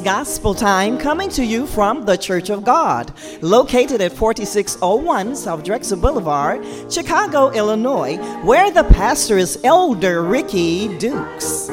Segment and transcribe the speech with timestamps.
[0.00, 3.12] Gospel Time coming to you from the Church of God,
[3.42, 11.70] located at 4601 South Drexel Boulevard, Chicago, Illinois, where the pastor is Elder Ricky Dukes.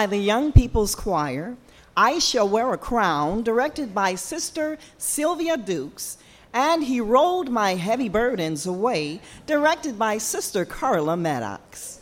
[0.00, 1.58] By the Young People's Choir,
[1.94, 6.16] I Shall Wear a Crown, directed by Sister Sylvia Dukes,
[6.54, 12.00] and He Rolled My Heavy Burdens Away, directed by Sister Carla Maddox.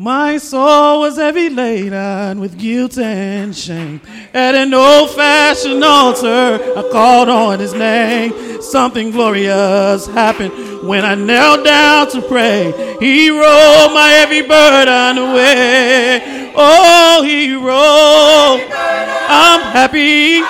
[0.00, 4.00] My soul was heavy laden with guilt and shame.
[4.32, 8.62] At an old fashioned altar, I called on his name.
[8.62, 12.72] Something glorious happened when I knelt down to pray.
[12.98, 16.50] He rolled my heavy burden away.
[16.56, 18.62] Oh, he rolled.
[18.72, 20.40] I'm happy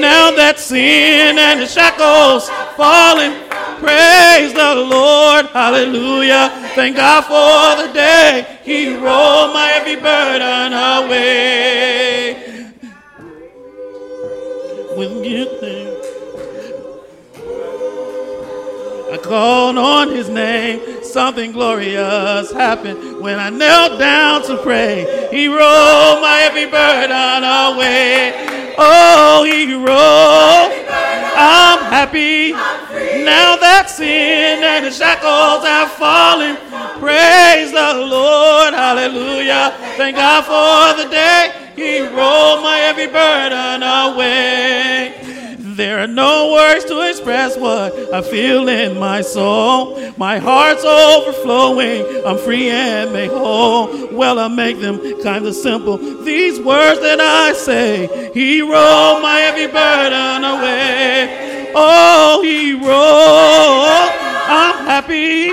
[0.00, 3.32] now that sin and the shackles falling.
[3.80, 5.46] Praise the Lord.
[5.46, 6.61] Hallelujah.
[6.74, 12.36] Thank God for the day He rolled my heavy burden away.
[14.96, 15.92] With giving.
[19.12, 20.80] I called on his name.
[21.02, 25.28] Something glorious happened when I knelt down to pray.
[25.30, 28.32] He rolled my heavy burden away.
[28.78, 30.72] Oh, he rolled.
[31.36, 32.54] I'm happy
[33.24, 36.56] now that sin and the shackles have fallen.
[37.00, 38.74] Praise the Lord.
[38.74, 39.74] Hallelujah.
[39.96, 45.18] Thank God for the day He rolled my heavy burden away.
[45.76, 49.98] There are no words to express what I feel in my soul.
[50.18, 52.26] My heart's overflowing.
[52.26, 54.12] I'm free and made whole.
[54.12, 55.96] Well, I make them kind of simple.
[55.96, 61.51] These words that I say, He rolled my heavy burden away.
[61.74, 64.12] Oh, He rolled.
[64.44, 65.48] I'm happy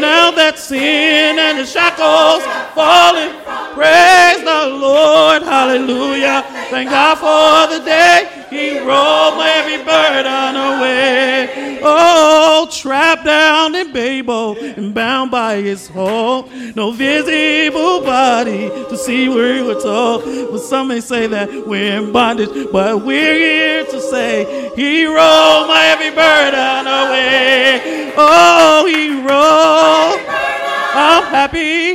[0.00, 2.42] now that sin and the shackles
[2.74, 3.30] falling.
[3.74, 5.42] Praise the Lord.
[5.42, 6.42] Hallelujah.
[6.70, 11.80] Thank God for the day he rolled my heavy burden away.
[11.82, 16.50] Oh, trapped down in Babel and bound by his hold.
[16.74, 20.24] No visible body to see where we were told.
[20.24, 25.68] But some may say that we're in bondage, but we're here to say he rolled
[25.68, 28.12] my heavy burden away.
[28.16, 30.53] Oh, he rolled.
[30.94, 31.94] I'm happy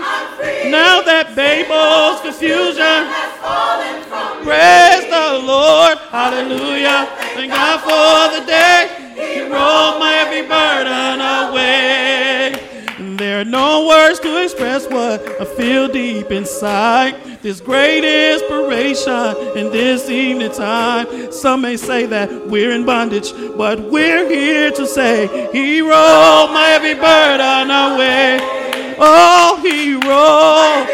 [0.70, 3.08] now that Babel's confusion
[4.44, 5.98] Praise the Lord.
[6.10, 7.08] Hallelujah.
[7.34, 12.56] Thank God for the day He rolled my heavy burden away.
[13.18, 17.16] There are no words to express what I feel deep inside.
[17.42, 21.32] This great inspiration in this evening time.
[21.32, 26.68] Some may say that we're in bondage, but we're here to say He rolled my
[26.70, 28.60] heavy burden away.
[29.02, 30.90] Oh, He rolled.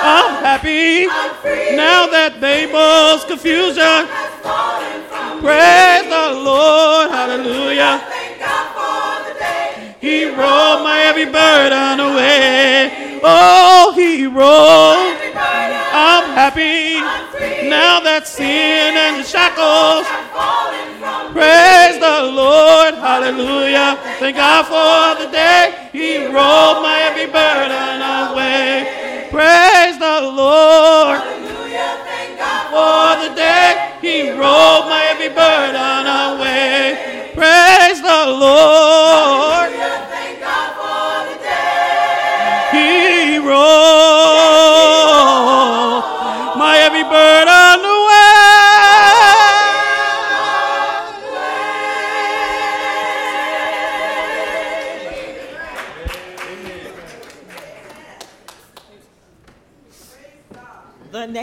[0.00, 1.06] I'm happy
[1.76, 4.06] now that Babel's confusion.
[5.42, 8.00] Praise the Lord, hallelujah.
[10.00, 13.20] He rolled my heavy burden away.
[13.22, 15.18] Oh, he rolled.
[15.90, 16.94] I'm happy
[17.68, 20.06] now that sin and the shackles.
[21.34, 23.98] Praise the Lord, hallelujah.
[24.18, 29.28] Thank God for the day he rolled my every burden away.
[29.30, 31.20] Praise the Lord.
[31.20, 37.32] Hallelujah, thank God for the day He rolled my heavy burden away.
[37.34, 38.57] Praise the Lord.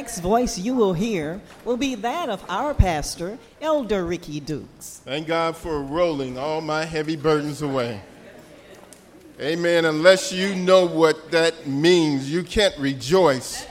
[0.06, 5.02] Next voice you will hear will be that of our pastor, Elder Ricky Dukes.
[5.04, 8.00] Thank God for rolling all my heavy burdens away.
[9.42, 9.84] Amen.
[9.84, 13.66] Unless you know what that means, you can't rejoice.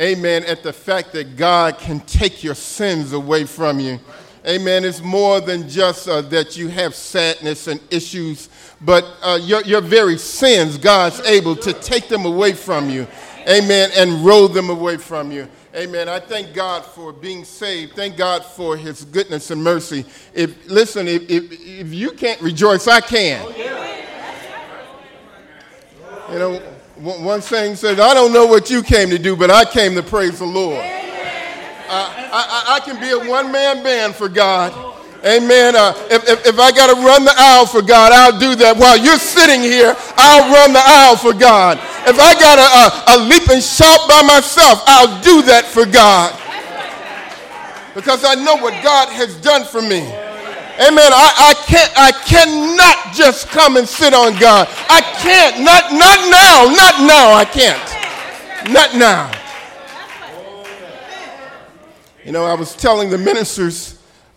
[0.00, 0.44] Amen.
[0.44, 4.00] At the fact that God can take your sins away from you.
[4.48, 4.82] Amen.
[4.82, 8.48] It's more than just uh, that you have sadness and issues,
[8.80, 13.06] but uh, your, your very sins, God's able to take them away from you
[13.46, 15.48] amen, and roll them away from you.
[15.76, 16.08] Amen.
[16.08, 17.92] I thank God for being saved.
[17.92, 20.06] Thank God for his goodness and mercy.
[20.32, 23.44] If listen, if, if, if you can't rejoice, I can.
[23.44, 23.76] Oh, yeah.
[26.32, 26.58] You know,
[26.96, 30.02] one saying says, I don't know what you came to do, but I came to
[30.02, 30.82] praise the Lord.
[30.82, 34.72] I, I, I can be a one man band for God.
[34.74, 34.95] Oh,
[35.26, 35.74] Amen.
[35.74, 38.78] Uh, if, if, if I got to run the aisle for God, I'll do that.
[38.78, 41.82] While you're sitting here, I'll run the aisle for God.
[42.06, 42.66] If I got to
[43.10, 46.30] a leap and shout by myself, I'll do that for God.
[47.98, 50.06] Because I know what God has done for me.
[50.78, 51.10] Amen.
[51.10, 54.68] I, I can't I cannot just come and sit on God.
[54.90, 55.58] I can't.
[55.64, 56.70] Not not now.
[56.70, 57.32] Not now.
[57.32, 58.70] I can't.
[58.70, 59.32] Not now.
[62.24, 63.95] You know, I was telling the ministers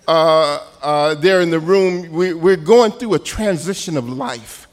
[0.09, 4.67] uh, uh, there in the room, we, we're going through a transition of life.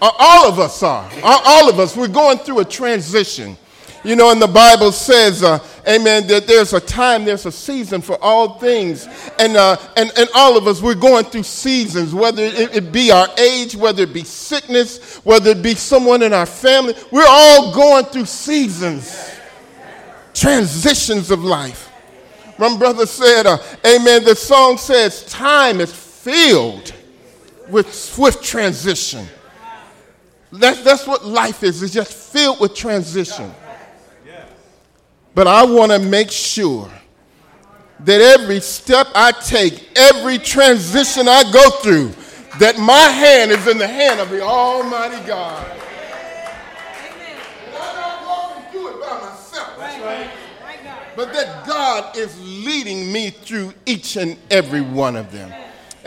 [0.00, 1.10] All of us are.
[1.24, 1.96] All of us.
[1.96, 3.56] We're going through a transition.
[4.04, 5.58] You know, and the Bible says, uh,
[5.88, 9.08] amen, that there's a time, there's a season for all things.
[9.40, 13.10] And, uh, and, and all of us, we're going through seasons, whether it, it be
[13.10, 16.94] our age, whether it be sickness, whether it be someone in our family.
[17.10, 19.36] We're all going through seasons,
[20.32, 21.89] transitions of life.
[22.60, 26.92] My brother said, uh, amen, the song says, time is filled
[27.70, 29.26] with swift transition.
[30.52, 31.82] That's, that's what life is.
[31.82, 33.50] It's just filled with transition.
[35.34, 36.90] But I want to make sure
[38.00, 42.12] that every step I take, every transition I go through,
[42.58, 45.80] that my hand is in the hand of the Almighty God.
[51.20, 55.52] But that God is leading me through each and every one of them.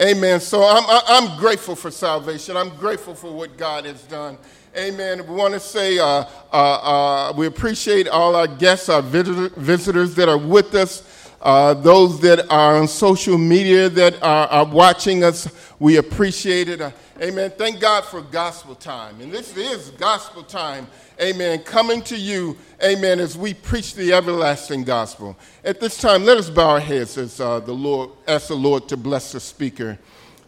[0.01, 0.39] Amen.
[0.39, 2.58] So I'm, I'm grateful for salvation.
[2.58, 4.39] I'm grateful for what God has done.
[4.75, 5.27] Amen.
[5.27, 10.15] We want to say uh, uh, uh, we appreciate all our guests, our visitor, visitors
[10.15, 15.24] that are with us, uh, those that are on social media that are, are watching
[15.24, 15.48] us.
[15.77, 16.82] We appreciate it.
[17.22, 17.51] Amen.
[17.55, 19.22] Thank God for gospel time.
[19.22, 20.88] And this is gospel time.
[21.22, 21.60] Amen.
[21.60, 25.38] Coming to you, amen, as we preach the everlasting gospel.
[25.63, 28.88] At this time, let us bow our heads as uh, the Lord, ask the Lord
[28.89, 30.00] to bless the speaker.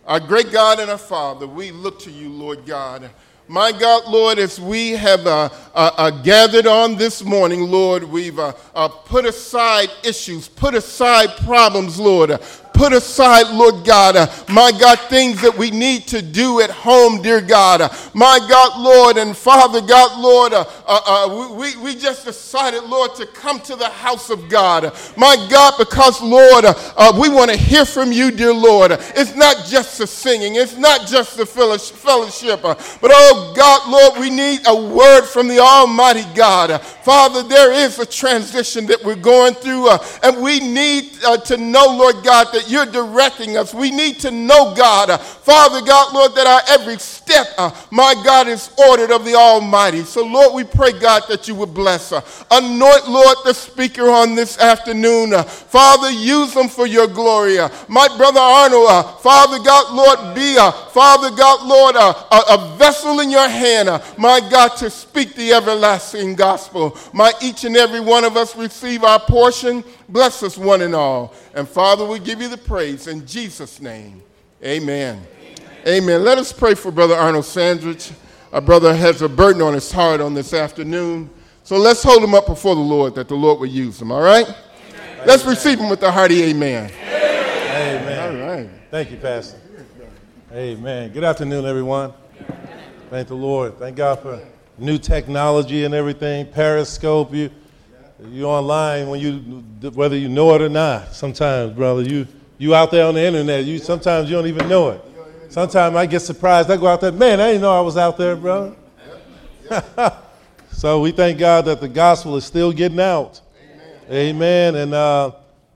[0.07, 3.11] Our great God and our Father, we look to you, Lord God.
[3.47, 8.39] My God, Lord, as we have uh, uh, uh, gathered on this morning, Lord, we've
[8.39, 12.39] uh, uh, put aside issues, put aside problems, Lord,
[12.75, 17.21] put aside, Lord God, uh, my God, things that we need to do at home,
[17.21, 17.81] dear God.
[17.81, 22.83] Uh, my God, Lord, and Father God, Lord, uh, uh, uh we, we just decided,
[22.83, 24.93] Lord, to come to the house of God.
[25.15, 28.91] My God, because, Lord, uh, we want to hear from you, dear Lord.
[28.91, 34.29] It's not just the singing, it's not just the fellowship, but, oh God, Lord, we
[34.29, 36.81] need a word from the Almighty God.
[36.81, 39.89] Father, there is a transition that we're going through,
[40.23, 41.13] and we need
[41.45, 43.73] to know, Lord God, that you're directing us.
[43.73, 48.47] We need to know, God, Father God, Lord, that our every step, uh, my God,
[48.47, 50.03] is ordered of the Almighty.
[50.03, 52.11] So, Lord, we pray, God, that you would bless.
[52.11, 55.33] Uh, anoint, Lord, the speaker on this afternoon.
[55.33, 57.57] Uh, Father, use them for your glory.
[57.87, 63.29] My brother Arnold, Father God, Lord, be, uh, Father God, Lord, a, a, vessel in
[63.29, 66.97] your hand, my God, to speak the everlasting gospel.
[67.13, 69.83] My each and every one of us receive our portion.
[70.07, 71.33] Bless us one and all.
[71.53, 74.21] And Father, we give you the praise in Jesus' name.
[74.63, 75.25] Amen.
[75.87, 76.03] Amen.
[76.03, 76.23] Amen.
[76.23, 78.11] Let us pray for Brother Arnold Sandridge.
[78.53, 81.29] Our brother has a burden on his heart on this afternoon.
[81.63, 84.21] So let's hold him up before the Lord that the Lord will use him, all
[84.21, 84.47] right?
[84.47, 85.27] Amen.
[85.27, 86.91] Let's receive him with a hearty amen.
[86.91, 88.39] Amen.
[88.39, 88.69] All right.
[88.91, 89.59] Thank you, Pastor.
[90.53, 91.11] Amen.
[91.11, 92.13] Good afternoon, everyone.
[93.09, 93.77] Thank the Lord.
[93.77, 94.39] Thank God for
[94.77, 96.45] new technology and everything.
[96.45, 97.49] Periscope, you
[98.31, 101.13] you online when you whether you know it or not.
[101.13, 102.27] Sometimes, brother, you
[102.57, 103.65] you out there on the internet.
[103.65, 105.01] You sometimes you don't even know it.
[105.49, 106.69] Sometimes I get surprised.
[106.69, 108.75] I go out there, man, I didn't know I was out there, brother.
[110.71, 113.41] so we thank God that the gospel is still getting out.
[114.09, 114.35] Amen.
[114.35, 114.75] Amen.
[114.75, 115.31] And uh,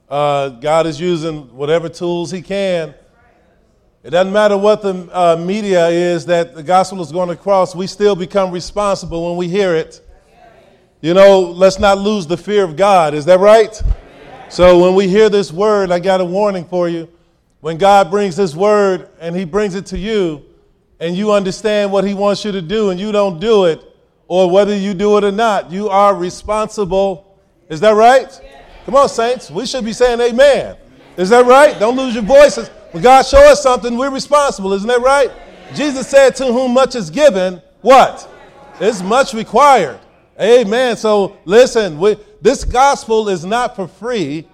[0.09, 2.93] uh, God is using whatever tools He can.
[4.03, 7.75] It doesn't matter what the uh, media is that the gospel is going across.
[7.75, 10.05] We still become responsible when we hear it
[11.01, 13.13] you know, let's not lose the fear of God.
[13.13, 13.81] Is that right?
[14.49, 17.07] So when we hear this word, I got a warning for you.
[17.61, 20.45] When God brings this word and he brings it to you,
[20.99, 23.83] and you understand what he wants you to do and you don't do it,
[24.27, 27.39] or whether you do it or not, you are responsible.
[27.69, 28.41] Is that right?
[28.85, 29.49] Come on, saints.
[29.49, 30.77] We should be saying amen.
[31.17, 31.79] Is that right?
[31.79, 32.69] Don't lose your voices.
[32.91, 34.73] When God shows us something, we're responsible.
[34.73, 35.31] Isn't that right?
[35.73, 38.29] Jesus said, To whom much is given, what?
[38.79, 39.99] It's much required.
[40.39, 40.95] Amen.
[40.95, 44.47] So listen, we, this gospel is not for free.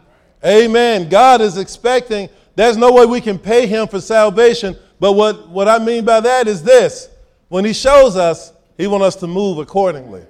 [0.44, 1.10] Amen.
[1.10, 4.76] God is expecting, there's no way we can pay him for salvation.
[5.00, 7.10] But what, what I mean by that is this
[7.50, 10.26] when he shows us, he wants us to move accordingly.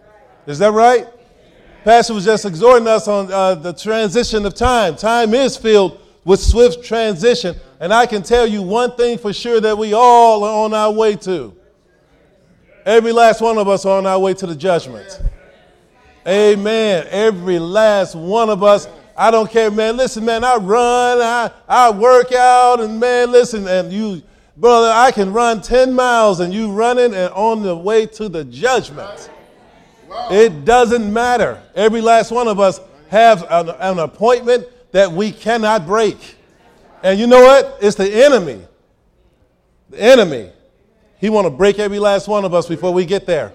[0.45, 1.07] Is that right?
[1.83, 4.95] Pastor was just exhorting us on uh, the transition of time.
[4.95, 7.55] Time is filled with swift transition.
[7.79, 10.91] And I can tell you one thing for sure that we all are on our
[10.91, 11.55] way to.
[12.85, 15.21] Every last one of us are on our way to the judgment.
[16.27, 17.07] Amen.
[17.09, 18.87] Every last one of us.
[19.17, 19.95] I don't care, man.
[19.95, 24.21] Listen, man, I run, I, I work out, and man, listen, and you,
[24.57, 28.43] brother, I can run 10 miles and you running and on the way to the
[28.43, 29.29] judgment.
[30.31, 31.61] It doesn't matter.
[31.75, 32.79] Every last one of us
[33.09, 36.35] have an, an appointment that we cannot break.
[37.03, 37.77] And you know what?
[37.81, 38.61] It's the enemy.
[39.89, 40.51] The enemy.
[41.19, 43.53] He want to break every last one of us before we get there.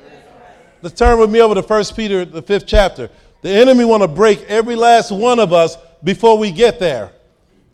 [0.82, 3.10] Let's turn with me over to 1 Peter, the fifth chapter.
[3.42, 7.12] The enemy want to break every last one of us before we get there.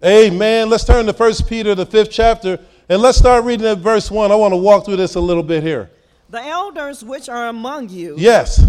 [0.04, 0.68] Amen.
[0.68, 2.58] Let's turn to 1 Peter, the fifth chapter,
[2.88, 4.30] and let's start reading at verse 1.
[4.30, 5.90] I want to walk through this a little bit here.
[6.30, 8.62] The elders which are among you, Yes.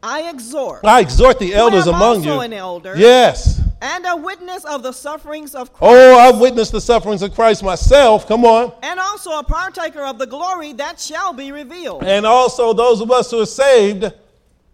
[0.00, 2.38] I exhort, I exhort the elders am among you.
[2.40, 2.94] an elder.
[2.96, 3.60] Yes.
[3.80, 7.62] And a witness of the sufferings of Christ, Oh, I've witnessed the sufferings of Christ
[7.62, 8.26] myself.
[8.26, 8.72] Come on.
[8.82, 12.02] and also a partaker of the glory that shall be revealed.
[12.04, 14.12] And also, those of us who are saved,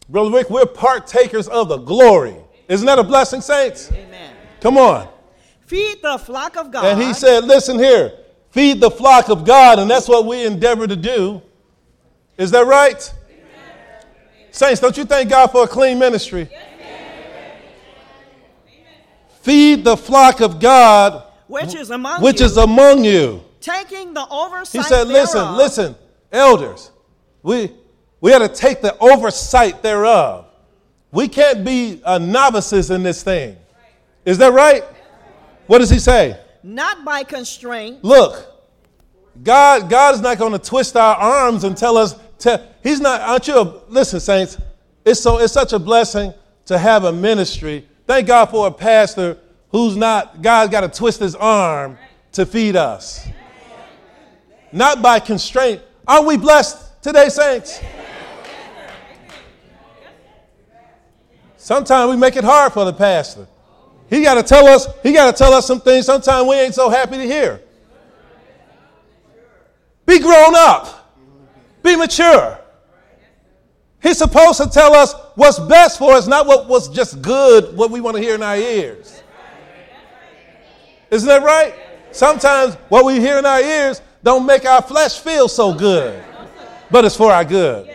[0.08, 2.36] Brother Rick, we're partakers of the glory.
[2.68, 3.90] Isn't that a blessing, saints?
[3.92, 4.34] Amen.
[4.60, 5.08] Come on.
[5.66, 6.84] Feed the flock of God.
[6.84, 8.12] And he said, Listen here,
[8.50, 11.42] feed the flock of God, and that's what we endeavor to do.
[12.38, 13.12] Is that right?
[14.50, 16.48] Saints, don't you thank God for a clean ministry?
[19.44, 23.42] Feed the flock of God, which is among which you, is among you.
[23.60, 25.96] taking the oversight He said, Listen, thereof, listen,
[26.32, 26.90] elders,
[27.42, 27.70] we,
[28.22, 30.46] we got to take the oversight thereof.
[31.12, 33.58] We can't be uh, novices in this thing.
[34.24, 34.82] Is that right?
[35.66, 36.40] What does he say?
[36.62, 38.50] not by constraint, Look,
[39.42, 42.14] God, God is not going to twist our arms and tell us.
[42.40, 43.20] To, he's not.
[43.20, 43.58] Aren't you?
[43.58, 44.56] A, listen, saints.
[45.04, 45.38] It's so.
[45.38, 46.32] It's such a blessing
[46.64, 47.86] to have a ministry.
[48.06, 49.38] Thank God for a pastor
[49.70, 50.42] who's not.
[50.42, 51.98] God's got to twist his arm
[52.32, 53.26] to feed us.
[54.72, 55.80] Not by constraint.
[56.06, 57.80] Aren't we blessed today, saints?
[61.56, 63.46] Sometimes we make it hard for the pastor.
[64.10, 64.86] He got to tell us.
[65.02, 66.04] He got to tell us some things.
[66.04, 67.62] Sometimes we ain't so happy to hear.
[70.04, 71.14] Be grown up.
[71.82, 72.58] Be mature.
[74.04, 77.90] He's supposed to tell us what's best for us, not what was just good, what
[77.90, 79.22] we want to hear in our ears.
[81.10, 81.74] Isn't that right?
[82.12, 86.22] Sometimes what we hear in our ears don't make our flesh feel so good,
[86.90, 87.90] but it's for our good.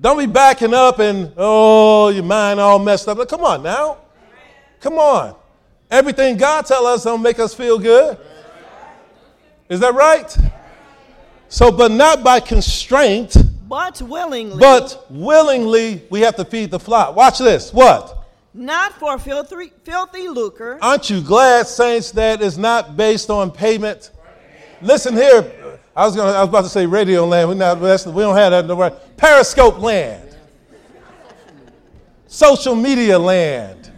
[0.00, 3.28] Don't be backing up and, oh, your mind all messed up.
[3.28, 3.98] Come on now.
[4.80, 5.36] Come on.
[5.90, 8.16] Everything God tell us don't make us feel good.
[9.68, 10.34] Is that right?
[11.50, 13.36] So, but not by constraint,
[13.68, 17.16] but willingly, but willingly we have to feed the flock.
[17.16, 17.72] Watch this.
[17.72, 18.24] What?
[18.54, 24.12] not for filthy, filthy lucre, Aren't you glad, saints, that is not based on payment?
[24.80, 25.80] Listen here.
[25.96, 27.48] I was, gonna, I was about to say radio land.
[27.48, 28.92] We're not, that's, we don't have that No right.
[29.16, 30.36] Periscope land.
[32.26, 33.92] Social media land.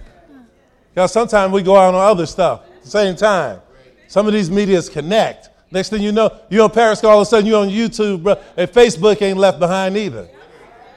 [0.95, 3.61] Because sometimes we go out on other stuff at the same time.
[4.09, 5.51] Some of these medias connect.
[5.77, 8.41] Next thing you know, you're on Periscope, all of a sudden you're on YouTube, bro,
[8.57, 10.27] and Facebook ain't left behind either.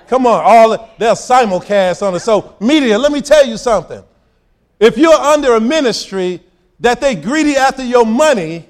[0.08, 2.22] Come on, all they'll simulcast on it.
[2.22, 4.02] So, media, let me tell you something.
[4.80, 6.42] If you're under a ministry
[6.80, 8.70] that they greedy after your money,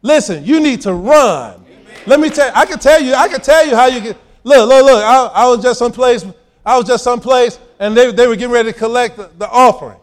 [0.00, 1.66] listen, you need to run.
[2.06, 4.16] Let me tell you, I can tell you, I can tell you how you get.
[4.44, 5.02] Look, look, look.
[5.02, 6.24] I, I was just someplace,
[6.64, 9.98] I was just someplace, and they, they were getting ready to collect the, the offering.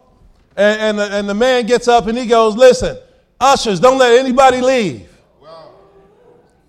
[0.57, 2.97] And, and, the, and the man gets up and he goes, Listen,
[3.39, 5.14] ushers, don't let anybody leave.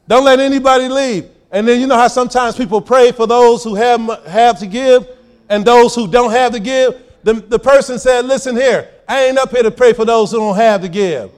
[0.08, 1.28] Don't let anybody leave.
[1.50, 5.08] And then you know how sometimes people pray for those who have, have to give
[5.48, 7.02] and those who don't have to give?
[7.22, 10.38] The, the person said, Listen here, I ain't up here to pray for those who
[10.38, 11.30] don't have to give.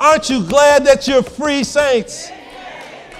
[0.00, 2.30] Aren't you glad that you're free, saints?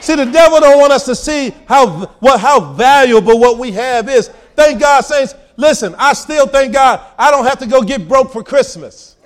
[0.01, 4.09] See, the devil don't want us to see how, what, how valuable what we have
[4.09, 4.29] is.
[4.55, 5.35] Thank God, saints.
[5.57, 9.17] Listen, I still thank God I don't have to go get broke for Christmas.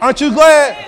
[0.00, 0.86] Aren't you glad?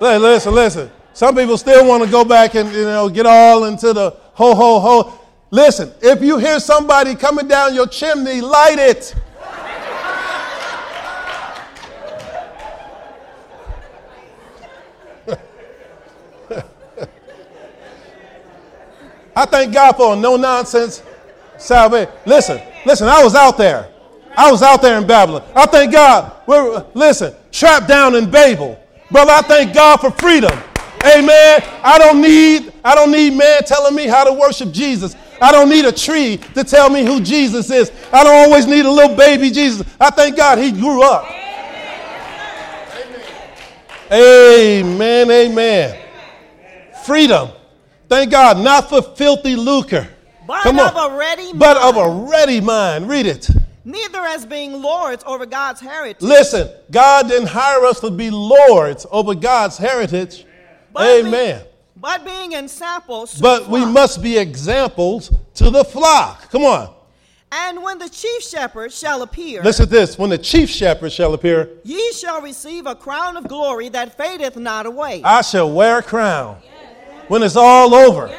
[0.00, 0.90] Listen, listen, listen.
[1.14, 4.54] Some people still want to go back and you know get all into the ho
[4.54, 5.18] ho ho.
[5.50, 9.14] Listen, if you hear somebody coming down your chimney, light it.
[19.36, 21.02] I thank God for a no nonsense
[21.56, 22.12] salvation.
[22.26, 23.88] Listen, listen, I was out there.
[24.36, 25.42] I was out there in Babylon.
[25.54, 26.32] I thank God.
[26.46, 28.78] We're, listen, trapped down in Babel.
[29.10, 30.52] Brother, I thank God for freedom.
[31.04, 31.62] Amen.
[31.82, 35.14] I don't need, I don't need man telling me how to worship Jesus.
[35.40, 37.92] I don't need a tree to tell me who Jesus is.
[38.12, 39.86] I don't always need a little baby Jesus.
[40.00, 41.24] I thank God he grew up.
[44.10, 45.30] Amen.
[45.30, 45.30] Amen.
[45.30, 45.98] amen.
[47.04, 47.48] Freedom.
[48.08, 50.08] Thank God, not for filthy lucre.
[50.46, 51.12] but Come of on.
[51.12, 53.08] a ready But of a ready mind.
[53.08, 53.48] Read it.
[53.86, 59.06] Neither as being lords over God's heritage, Listen, God didn't hire us to be lords
[59.12, 60.44] over God's heritage.
[60.92, 61.62] but Amen.
[61.62, 66.50] Be, but being ensamples, But we must be examples to the flock.
[66.50, 66.94] Come on.
[67.52, 70.18] And when the chief shepherd shall appear, Listen to this.
[70.18, 74.56] When the chief shepherd shall appear, ye shall receive a crown of glory that fadeth
[74.56, 75.22] not away.
[75.22, 76.60] I shall wear a crown
[77.28, 78.36] when it's all over.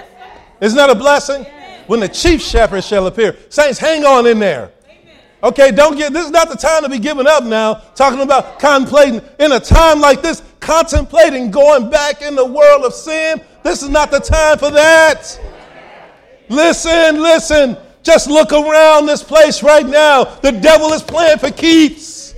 [0.59, 1.45] Isn't that a blessing?
[1.87, 3.37] When the chief shepherd shall appear.
[3.47, 4.73] Saints, hang on in there.
[5.43, 8.59] Okay, don't get this is not the time to be giving up now, talking about
[8.59, 13.39] contemplating in a time like this, contemplating going back in the world of sin.
[13.63, 15.39] This is not the time for that.
[16.49, 17.77] Listen, listen.
[18.01, 20.23] Just look around this place right now.
[20.23, 22.33] The devil is playing for keeps.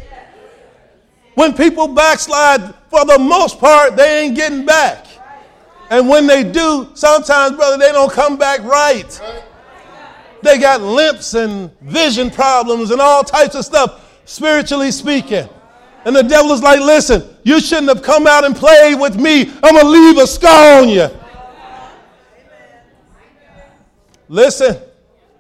[1.35, 5.05] When people backslide, for the most part, they ain't getting back.
[5.89, 9.21] And when they do, sometimes, brother, they don't come back right.
[10.41, 15.47] They got limps and vision problems and all types of stuff, spiritually speaking.
[16.05, 19.51] And the devil is like, listen, you shouldn't have come out and played with me.
[19.61, 21.09] I'm going to leave a scar on you.
[24.29, 24.77] Listen,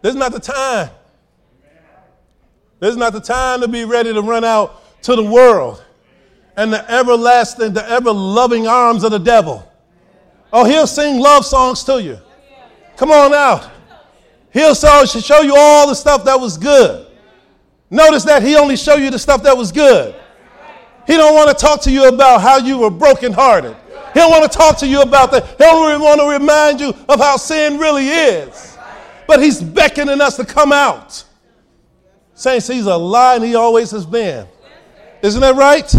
[0.01, 0.89] this is not the time.
[2.79, 5.83] This is not the time to be ready to run out to the world
[6.57, 9.65] and the everlasting, the ever loving arms of the devil.
[10.51, 12.19] Oh, he'll sing love songs to you.
[12.97, 13.69] Come on out.
[14.51, 17.07] He'll show show you all the stuff that was good.
[17.89, 20.15] Notice that he only show you the stuff that was good.
[21.07, 23.75] He don't want to talk to you about how you were brokenhearted.
[24.13, 25.45] He don't want to talk to you about that.
[25.47, 28.77] He don't want to remind you of how sin really is.
[29.27, 31.23] But he's beckoning us to come out.
[32.33, 34.47] Saints, he's a lie and he always has been.
[35.21, 35.93] Isn't that right?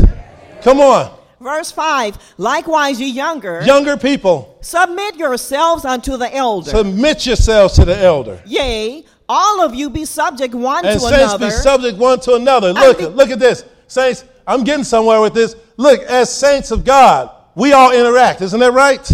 [0.62, 1.19] Come on.
[1.40, 6.70] Verse 5 Likewise, ye younger, Younger people, submit yourselves unto the elder.
[6.70, 8.42] submit yourselves to the elder.
[8.46, 11.46] Yea, all of you be subject one And to saints another.
[11.46, 12.72] be subject one to another.
[12.72, 13.64] Look, be- look at this.
[13.86, 15.56] Saints, I'm getting somewhere with this.
[15.76, 18.42] Look, as saints of God, we all interact.
[18.42, 19.10] Isn't that right?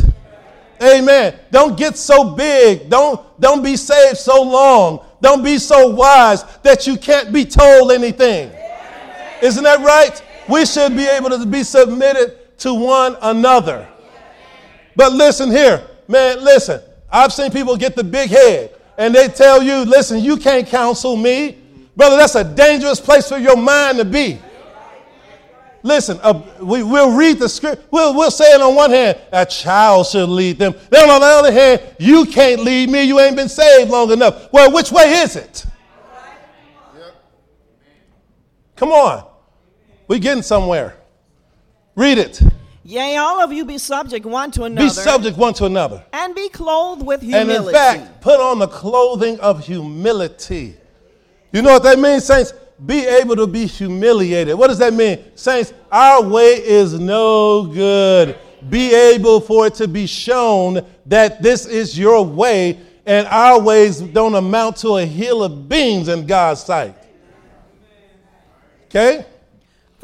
[0.82, 1.34] Amen.
[1.50, 2.90] Don't get so big.
[2.90, 5.04] Don't, don't be saved so long.
[5.22, 8.50] Don't be so wise that you can't be told anything.
[9.42, 10.22] Isn't that right?
[10.48, 13.88] We should be able to be submitted to one another.
[14.94, 16.80] But listen here, man, listen.
[17.10, 21.16] I've seen people get the big head and they tell you, listen, you can't counsel
[21.16, 21.58] me.
[21.96, 24.38] Brother, that's a dangerous place for your mind to be.
[25.82, 27.86] Listen, uh, we, we'll read the script.
[27.92, 30.74] We'll, we'll say it on one hand, a child should lead them.
[30.90, 33.04] Then on the other hand, you can't lead me.
[33.04, 34.52] You ain't been saved long enough.
[34.52, 35.64] Well, which way is it?
[38.74, 39.24] Come on.
[40.08, 40.96] We getting somewhere.
[41.94, 42.40] Read it.
[42.84, 44.86] Yea, all of you be subject one to another.
[44.86, 46.04] Be subject one to another.
[46.12, 47.56] And be clothed with humility.
[47.56, 50.76] And in fact, put on the clothing of humility.
[51.52, 52.52] You know what that means, saints?
[52.84, 54.56] Be able to be humiliated.
[54.56, 55.24] What does that mean?
[55.34, 58.38] Saints, our way is no good.
[58.68, 64.00] Be able for it to be shown that this is your way and our ways
[64.00, 66.94] don't amount to a hill of beans in God's sight.
[68.86, 69.24] Okay?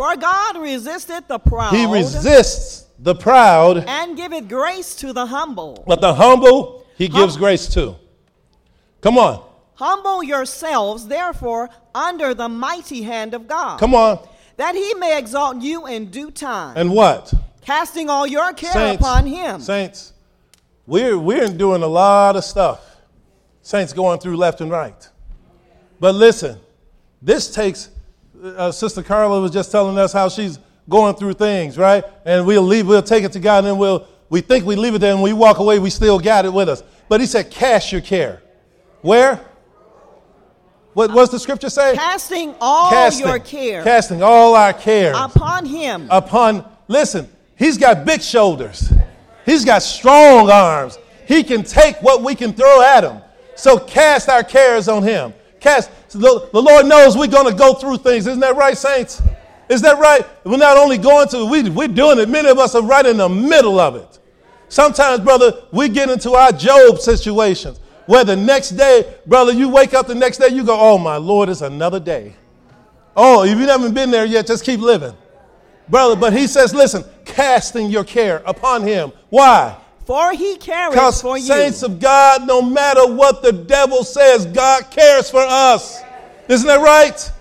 [0.03, 5.85] For God resisteth the proud He resists the proud, and giveth grace to the humble.
[5.87, 7.95] but the humble, he gives grace to.
[9.01, 9.45] Come on.
[9.75, 14.19] Humble yourselves, therefore, under the mighty hand of God, Come on.
[14.57, 17.33] that he may exalt you in due time, And what?
[17.61, 19.61] casting all your care Saints, upon him.
[19.61, 20.15] Saints,
[20.85, 22.81] we're, we're doing a lot of stuff.
[23.62, 25.09] Saints going through left and right.
[26.01, 26.59] But listen,
[27.21, 27.88] this takes,
[28.42, 32.05] uh, Sister Carla was just telling us how she's going through things, right?
[32.25, 34.95] And we'll leave, we'll take it to God, and then we'll, we think we leave
[34.95, 36.83] it there, and we walk away, we still got it with us.
[37.09, 38.42] But he said, cast your care.
[39.03, 39.40] Where?
[40.95, 41.95] What what's the scripture say?
[41.95, 43.27] Casting all Casting.
[43.27, 46.07] your care Casting all our cares upon him.
[46.11, 48.92] upon, listen, he's got big shoulders.
[49.47, 50.99] He's got strong arms.
[51.27, 53.23] He can take what we can throw at him.
[53.55, 55.33] So cast our cares on him.
[55.62, 58.27] Cast, the, the Lord knows we're going to go through things.
[58.27, 59.22] Isn't that right, saints?
[59.68, 60.27] Is that right?
[60.44, 62.29] We're not only going to, we, we're doing it.
[62.29, 64.18] Many of us are right in the middle of it.
[64.68, 69.94] Sometimes, brother, we get into our Job situations where the next day, brother, you wake
[69.94, 72.35] up the next day, you go, oh, my Lord, it's another day.
[73.16, 75.14] Oh, if you haven't been there yet, just keep living.
[75.88, 79.12] Brother, but he says, listen, casting your care upon him.
[79.31, 79.77] Why?
[80.05, 81.45] For he cares for you.
[81.45, 86.03] saints of God, no matter what the devil says, God cares for us.
[86.49, 87.33] Isn't that right?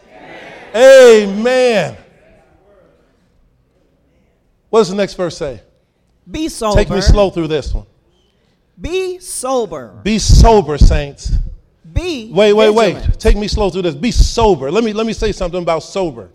[0.75, 1.97] Amen.
[4.69, 5.61] What does the next verse say?
[6.29, 6.77] Be sober.
[6.77, 7.85] Take me slow through this one.
[8.79, 9.99] Be sober.
[10.03, 11.31] Be sober, saints.
[11.91, 13.19] Be Wait, wait, wait.
[13.19, 13.95] Take me slow through this.
[13.95, 14.71] Be sober.
[14.71, 16.29] Let me let me say something about sober.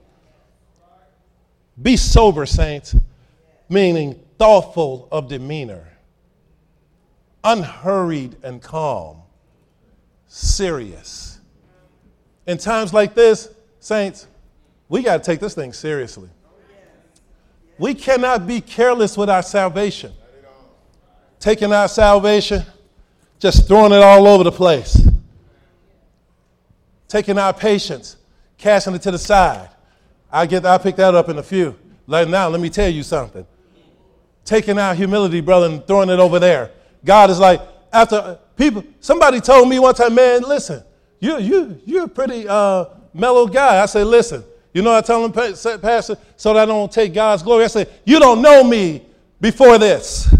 [1.80, 2.94] Be sober, saints,
[3.68, 5.88] meaning thoughtful of demeanor,
[7.46, 9.18] unhurried and calm,
[10.26, 11.38] serious,
[12.46, 14.26] in times like this, saints,
[14.88, 16.28] we got to take this thing seriously.
[17.78, 20.12] We cannot be careless with our salvation.
[21.38, 22.64] Taking our salvation,
[23.38, 25.06] just throwing it all over the place.
[27.06, 28.16] Taking our patience,
[28.58, 29.68] casting it to the side.
[30.32, 31.76] I get I'll pick that up in a few.
[32.06, 33.46] Like now, let me tell you something.
[34.44, 36.70] Taking our humility, brother, and throwing it over there.
[37.06, 40.82] God is like, after people, somebody told me one time, man, listen,
[41.20, 43.80] you, you, you're a pretty uh, mellow guy.
[43.82, 47.42] I say, listen, you know, I tell them, Pastor, so that I don't take God's
[47.42, 47.64] glory.
[47.64, 49.06] I say, you don't know me
[49.40, 50.34] before this.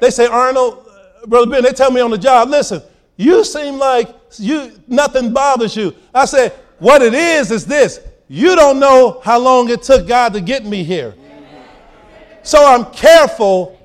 [0.00, 2.82] They say, Arnold, uh, Brother Ben, they tell me on the job, listen,
[3.16, 5.94] you seem like you nothing bothers you.
[6.14, 8.00] I say, what it is is this.
[8.26, 11.14] You don't know how long it took God to get me here.
[12.42, 13.78] So I'm careful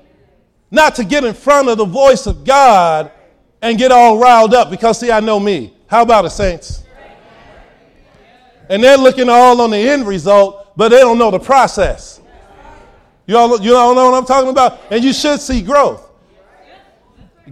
[0.70, 3.10] not to get in front of the voice of God
[3.62, 5.74] and get all riled up because, see, I know me.
[5.86, 6.84] How about it, saints?
[8.68, 12.20] And they're looking all on the end result, but they don't know the process.
[13.26, 14.80] You all, you all know what I'm talking about?
[14.90, 16.08] And you should see growth.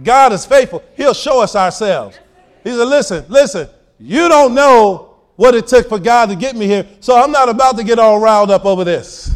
[0.01, 0.83] God is faithful.
[0.95, 2.19] He'll show us ourselves.
[2.63, 6.65] He said, listen, listen, you don't know what it took for God to get me
[6.65, 9.35] here, so I'm not about to get all riled up over this.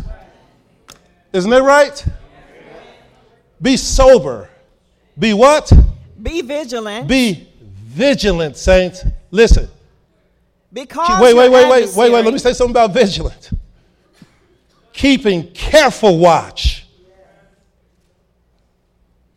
[1.32, 2.06] Isn't it right?
[3.62, 4.50] Be sober.
[5.18, 5.72] Be what?
[6.22, 7.08] Be vigilant.
[7.08, 7.48] Be
[7.84, 9.04] vigilant, saints.
[9.32, 9.68] Listen.
[10.72, 12.26] Because wait, wait, wait, wait, wait, wait.
[12.26, 13.50] Let me say something about vigilant.
[14.94, 16.86] Keeping careful watch.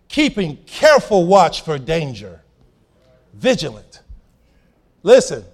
[0.08, 2.40] Keeping careful watch for danger.
[3.32, 4.02] Vigilant.
[5.02, 5.44] Listen.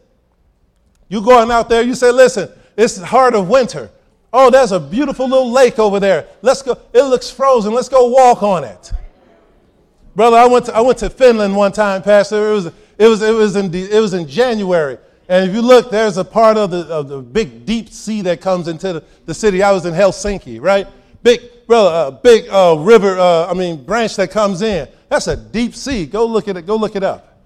[1.09, 3.91] You going out there, you say, listen, it's the heart of winter.
[4.33, 6.27] Oh, there's a beautiful little lake over there.
[6.43, 6.79] Let's go.
[6.93, 7.73] It looks frozen.
[7.73, 8.93] Let's go walk on it.
[10.15, 12.51] Brother, I went to, I went to Finland one time, Pastor.
[12.51, 14.99] It was, it was, it was, in, it was in January.
[15.29, 18.41] And if you look, there's a part of the, of the big deep sea that
[18.41, 19.63] comes into the, the city.
[19.63, 20.87] I was in Helsinki, right?
[21.23, 24.89] Big, brother, uh, big uh, river, uh, I mean, branch that comes in.
[25.09, 26.07] That's a deep sea.
[26.07, 26.67] Go look at it.
[26.67, 27.39] Go look it up.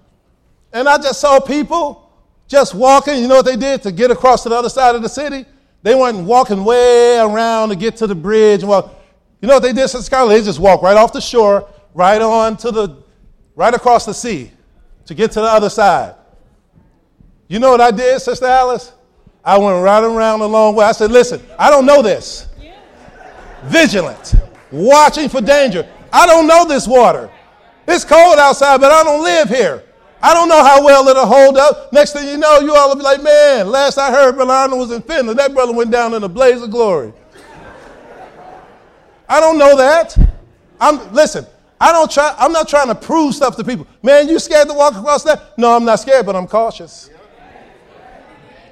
[0.71, 2.11] And I just saw people
[2.47, 3.21] just walking.
[3.21, 5.45] You know what they did to get across to the other side of the city?
[5.83, 8.89] They weren't walking way around to get to the bridge and.
[9.41, 10.39] You know what they did, Sister Scarlett?
[10.39, 13.03] They just walked right off the shore, right on to the,
[13.55, 14.51] right across the sea
[15.05, 16.15] to get to the other side.
[17.49, 18.93] You know what I did, Sister Alice?
[19.43, 20.85] I went right around the long way.
[20.85, 22.47] I said, listen, I don't know this.
[23.63, 24.35] Vigilant,
[24.71, 25.85] watching for danger.
[26.13, 27.29] I don't know this water.
[27.85, 29.83] It's cold outside, but I don't live here.
[30.25, 31.91] I don't know how well it'll hold up.
[31.91, 34.79] Next thing you know, you all will be like, man, last I heard, Brother Arnold
[34.79, 35.37] was in Finland.
[35.37, 37.11] That brother went down in a blaze of glory.
[39.27, 40.17] I don't know that.
[40.79, 41.45] I'm listen,
[41.79, 43.85] I don't try, I'm not trying to prove stuff to people.
[44.01, 45.57] Man, you scared to walk across that?
[45.57, 47.09] No, I'm not scared, but I'm cautious.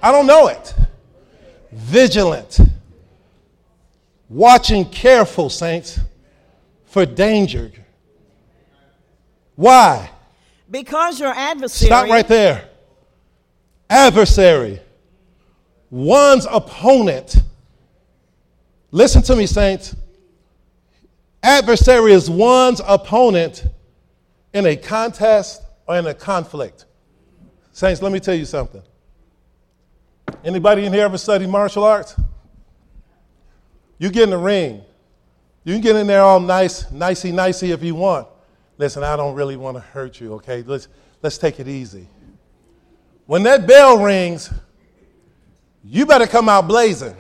[0.02, 0.74] I don't know it.
[1.74, 2.60] Vigilant.
[4.30, 6.00] Watching careful, saints,
[6.86, 7.74] for danger.
[9.56, 10.10] Why?
[10.72, 11.88] Because your adversary.
[11.88, 12.70] Stop right there.
[13.90, 14.80] Adversary.
[15.90, 17.36] One's opponent.
[18.92, 19.96] Listen to me, saints.
[21.44, 23.66] Adversary is one's opponent
[24.54, 26.86] in a contest or in a conflict.
[27.74, 28.82] Saints, let me tell you something.
[30.46, 32.16] Anybody in here ever study martial arts?
[33.98, 34.82] You get in the ring.
[35.64, 38.28] You can get in there all nice, nicey, nicey if you want.
[38.82, 40.64] Listen, I don't really want to hurt you, okay?
[40.64, 40.88] Let's,
[41.22, 42.08] let's take it easy.
[43.28, 44.52] When that bell rings,
[45.84, 47.16] you better come out blazing.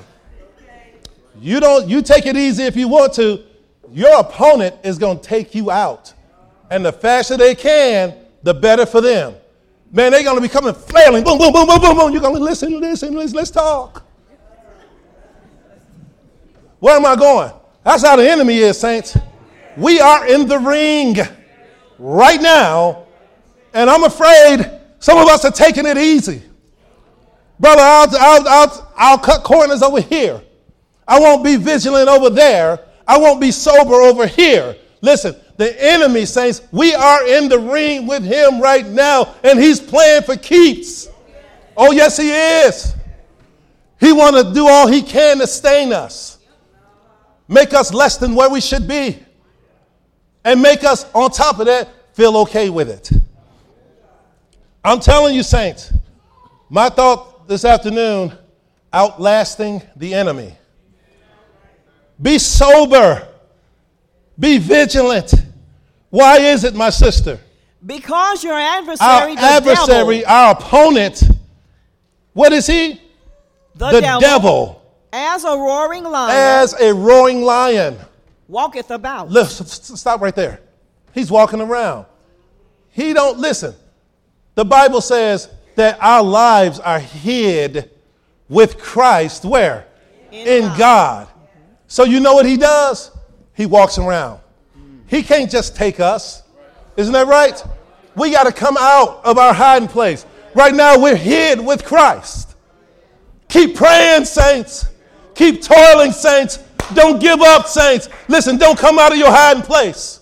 [1.40, 3.44] You don't you take it easy if you want to.
[3.92, 6.12] Your opponent is going to take you out.
[6.72, 9.36] And the faster they can, the better for them.
[9.92, 11.24] Man, they're going to be coming flailing.
[11.24, 12.12] Boom, boom, boom, boom, boom, boom.
[12.12, 14.04] You're going to listen, listen, listen, let's talk.
[16.80, 17.52] Where am I going?
[17.84, 19.16] That's how the enemy is, saints.
[19.78, 21.18] We are in the ring
[22.02, 23.06] right now,
[23.74, 26.42] and I'm afraid some of us are taking it easy.
[27.60, 30.42] Brother, I'll, I'll, I'll, I'll cut corners over here.
[31.08, 32.80] I won't be vigilant over there.
[33.08, 34.76] I won't be sober over here.
[35.02, 39.80] Listen, the enemy, saints, we are in the ring with him right now, and he's
[39.80, 41.08] playing for keeps.
[41.78, 42.96] Oh, yes, he is.
[44.00, 46.40] He want to do all he can to stain us,
[47.48, 49.20] make us less than where we should be
[50.44, 53.12] and make us, on top of that, feel okay with it.
[54.84, 55.94] I'm telling you, saints,
[56.70, 58.32] my thought this afternoon
[58.94, 60.56] outlasting the enemy.
[62.22, 63.28] Be sober,
[64.38, 65.34] be vigilant.
[66.10, 67.40] Why is it, my sister?
[67.86, 71.24] Because your adversary, our adversary, devil, our opponent,
[72.34, 73.02] What is he?
[73.76, 77.98] The, The devil, devil, as a roaring lion, as a roaring lion.
[78.52, 79.30] Walketh about.
[79.30, 80.60] Listen, stop right there.
[81.14, 82.06] He's walking around.
[82.90, 83.74] He don't listen.
[84.56, 87.90] The Bible says that our lives are hid
[88.50, 89.88] with Christ where?
[90.32, 91.28] In, God.
[91.88, 93.12] So you know what he does?
[93.54, 94.40] He walks around.
[95.08, 96.44] He can't just take us.
[96.98, 97.62] Isn't that right?
[98.16, 100.26] We got to come out of our hiding place.
[100.54, 102.56] Right now we're hid with Christ.
[103.48, 104.90] Keep praying, saints.
[105.36, 106.60] Keep toiling, saints.
[106.94, 108.10] Don't give up, saints.
[108.28, 110.20] Listen, don't come out of your hiding place.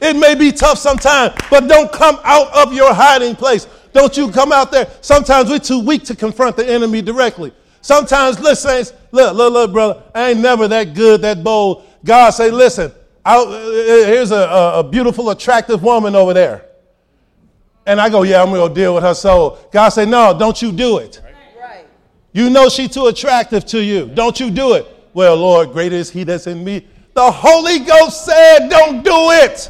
[0.00, 3.66] It may be tough sometimes, but don't come out of your hiding place.
[3.92, 4.88] Don't you come out there.
[5.00, 7.52] Sometimes we're too weak to confront the enemy directly.
[7.80, 11.84] Sometimes, listen, saints, look, look, look, brother, I ain't never that good, that bold.
[12.04, 12.92] God say, listen,
[13.24, 13.72] I'll, uh,
[14.06, 16.66] here's a, a, a beautiful, attractive woman over there.
[17.86, 19.58] And I go, yeah, I'm going to deal with her soul.
[19.72, 21.20] God say, no, don't you do it.
[22.32, 24.06] You know she too attractive to you.
[24.06, 24.86] Don't you do it.
[25.18, 26.86] Well, Lord, greater is he that's in me.
[27.12, 29.68] The Holy Ghost said, don't do it.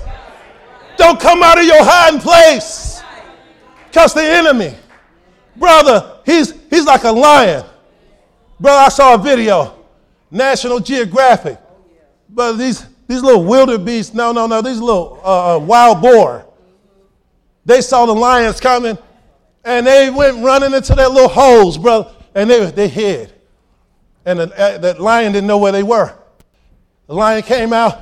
[0.98, 3.00] Don't come out of your hiding place.
[3.86, 4.74] Because the enemy,
[5.56, 7.64] brother, he's, he's like a lion.
[8.60, 9.86] Brother, I saw a video,
[10.30, 11.58] National Geographic.
[12.28, 16.44] But these, these little wildebeest, no, no, no, these little uh, uh, wild boar,
[17.64, 18.98] they saw the lions coming
[19.64, 23.32] and they went running into their little holes, brother, and they, they hid.
[24.28, 26.12] And the, uh, the lion didn't know where they were.
[27.06, 27.98] The lion came out.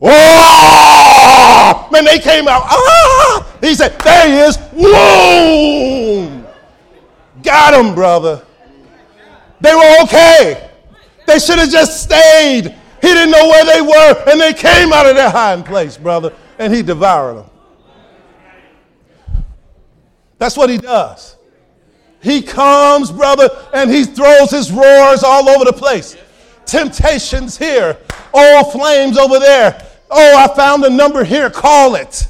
[0.00, 1.88] Oh!
[1.90, 2.62] Man, they came out.
[2.64, 3.56] Ah!
[3.60, 4.56] He said, There he is.
[4.56, 6.46] Boom!
[7.42, 8.46] Got him, brother.
[9.60, 10.70] They were okay.
[11.26, 12.66] They should have just stayed.
[13.02, 16.32] He didn't know where they were, and they came out of their hiding place, brother,
[16.56, 17.50] and he devoured them.
[20.38, 21.34] That's what he does.
[22.22, 26.16] He comes, brother, and he throws his roars all over the place.
[26.66, 27.96] Temptations here,
[28.32, 29.86] all flames over there.
[30.10, 32.26] Oh, I found a number here, call it.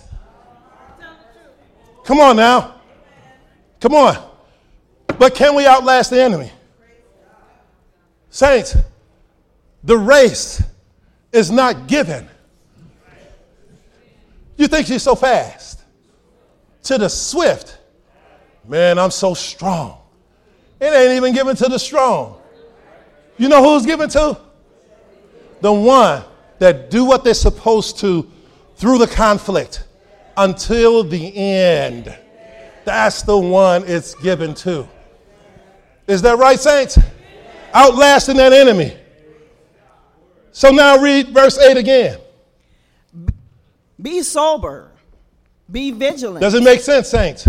[2.05, 2.81] Come on now.
[3.81, 4.31] Come on.
[5.19, 6.53] But can we outlast the enemy?
[8.31, 8.77] Saints,
[9.83, 10.63] the race
[11.33, 12.29] is not given.
[14.57, 15.83] You think you're so fast.
[16.85, 17.79] To the swift,
[18.67, 19.99] man, I'm so strong.
[20.81, 22.41] It ain't even given to the strong.
[23.37, 24.39] You know who's given to?
[25.61, 26.25] The one
[26.59, 28.31] that do what they're supposed to
[28.77, 29.85] through the conflict
[30.37, 32.17] until the end.
[32.85, 34.89] That's the one it's given to.
[36.07, 36.99] Is that right, saints?
[37.73, 38.97] Outlasting that enemy.
[40.53, 42.19] So now read verse 8 again.
[44.01, 44.91] Be sober,
[45.71, 47.47] be vigilant, Does it make sense, saints?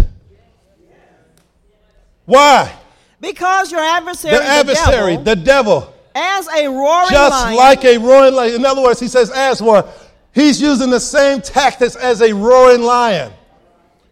[2.26, 2.78] Why?
[3.20, 7.12] because your adversary, The adversary, devil, the devil, as a roaring lion.
[7.12, 8.56] just lion, like a roaring lion.
[8.56, 9.86] In other words, he says, as one.
[10.34, 13.32] He's using the same tactics as a roaring lion,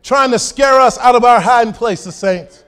[0.04, 2.64] trying to scare us out of our hiding place, the saints.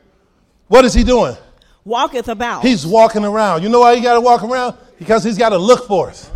[0.67, 1.35] What is he doing?
[1.83, 2.63] walketh about.
[2.63, 3.63] He's walking around.
[3.63, 4.77] You know why he got to walk around?
[4.99, 6.29] Because he's got to look for us.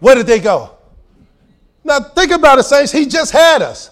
[0.00, 0.76] Where did they go?
[1.84, 2.90] Now think about it, saints.
[2.92, 3.90] He just had us.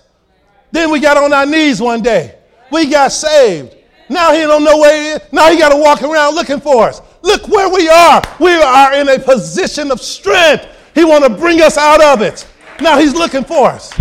[0.73, 2.37] Then we got on our knees one day.
[2.71, 3.77] We got saved.
[4.09, 5.21] Now he don't know where he is.
[5.33, 7.01] Now he got to walk around looking for us.
[7.23, 8.23] Look where we are.
[8.41, 10.67] We are in a position of strength.
[10.95, 12.47] He want to bring us out of it.
[12.81, 13.93] Now he's looking for us.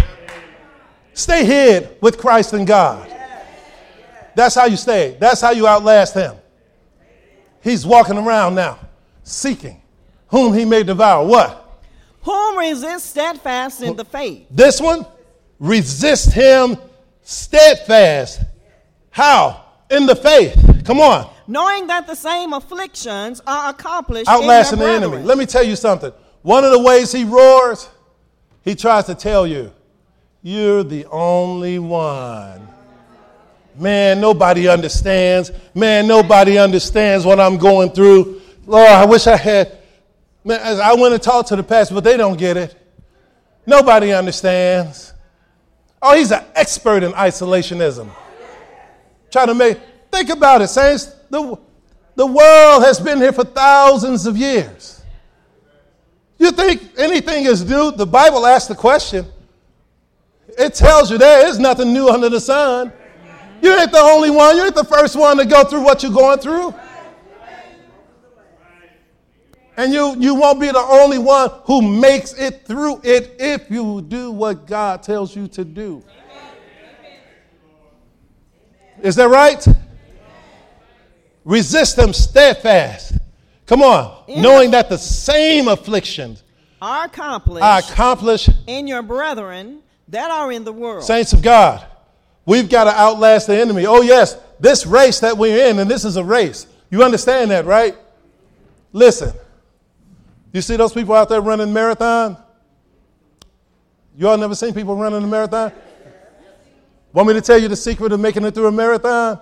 [1.13, 3.07] Stay hid with Christ and God.
[4.35, 5.17] That's how you stay.
[5.19, 6.35] That's how you outlast him.
[7.61, 8.79] He's walking around now,
[9.23, 9.81] seeking
[10.27, 11.25] whom he may devour.
[11.25, 11.61] What?
[12.21, 15.05] whom resist steadfast in the faith, This one?
[15.59, 16.77] Resist him
[17.21, 18.41] steadfast.
[19.09, 19.60] How?
[19.91, 20.83] In the faith.
[20.85, 21.29] Come on.
[21.47, 25.17] knowing that the same afflictions are accomplished Outlasting in the enemy.
[25.17, 26.11] Let me tell you something.
[26.41, 27.89] One of the ways he roars,
[28.63, 29.71] he tries to tell you,
[30.41, 32.67] you're the only one.
[33.77, 35.51] Man, nobody understands.
[35.75, 38.41] Man, nobody understands what I'm going through.
[38.65, 39.77] Lord, I wish I had.
[40.43, 42.75] Man, I went and talked to the pastor, but they don't get it.
[43.65, 45.13] Nobody understands.
[46.01, 48.09] Oh, he's an expert in isolationism.
[49.31, 49.79] Trying to make,
[50.11, 51.15] think about it, saints.
[51.29, 51.57] The,
[52.15, 55.01] the world has been here for thousands of years.
[56.37, 57.91] You think anything is new?
[57.91, 59.25] The Bible asks the question.
[60.57, 62.91] It tells you there is nothing new under the sun.
[63.61, 64.57] You ain't the only one.
[64.57, 66.73] You ain't the first one to go through what you're going through.
[69.77, 74.01] And you, you won't be the only one who makes it through it if you
[74.01, 76.03] do what God tells you to do.
[79.01, 79.65] Is that right?
[81.43, 83.13] resist them steadfast.
[83.65, 86.43] Come on, In knowing that the same afflictions
[86.81, 89.79] Are accomplished are accomplished, in your brethren
[90.09, 91.03] that are in the world.
[91.03, 91.85] saints of God.
[92.45, 93.85] We've got to outlast the enemy.
[93.85, 96.67] Oh, yes, this race that we're in, and this is a race.
[96.89, 97.95] You understand that, right?
[98.93, 99.31] Listen,
[100.51, 102.37] you see those people out there running marathon?
[104.17, 105.71] You all never seen people running a marathon?
[107.13, 109.39] Want me to tell you the secret of making it through a marathon?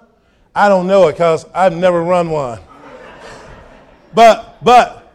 [0.56, 2.60] I don't know it because I've never run one.
[4.14, 5.14] But, but,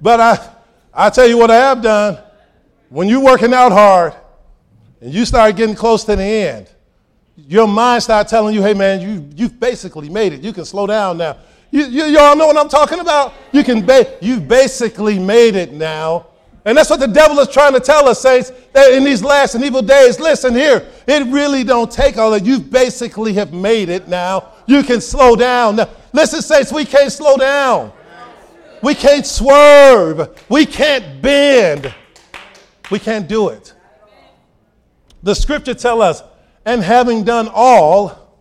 [0.00, 0.50] but I,
[0.94, 2.18] I tell you what I have done.
[2.88, 4.14] When you're working out hard
[5.00, 6.70] and you start getting close to the end,
[7.36, 10.42] your mind starts telling you, hey man, you, you've basically made it.
[10.42, 11.38] You can slow down now.
[11.72, 13.32] You, you, all know what I'm talking about?
[13.52, 16.26] You can ba- you've basically made it now.
[16.64, 19.54] And that's what the devil is trying to tell us, saints, that in these last
[19.54, 22.44] and evil days, listen here, it really don't take all that.
[22.44, 24.52] You basically have made it now.
[24.66, 25.76] You can slow down.
[25.76, 27.92] Now, listen, saints, we can't slow down.
[28.82, 30.38] We can't swerve.
[30.48, 31.94] We can't bend.
[32.90, 33.74] We can't do it.
[35.22, 36.22] The scripture tell us,
[36.64, 38.36] and having done all,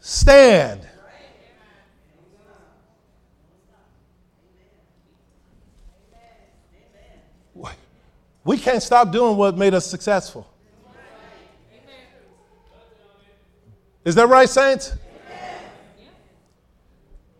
[0.00, 0.86] stand.
[8.50, 10.44] We can't stop doing what made us successful.
[14.04, 14.92] Is that right, saints?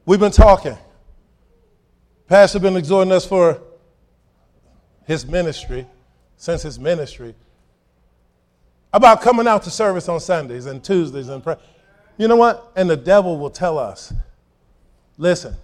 [0.07, 0.79] We've been talking.
[2.29, 3.61] Pastor been exhorting us for
[5.05, 5.85] his ministry,
[6.37, 7.35] since his ministry,
[8.93, 11.57] about coming out to service on Sundays and Tuesdays and pray.
[12.19, 12.71] You know what?
[12.77, 14.13] And the devil will tell us,
[15.19, 15.57] listen,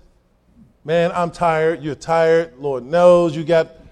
[0.83, 1.85] man, I'm tired.
[1.85, 2.59] You're tired.
[2.59, 3.86] Lord knows you got.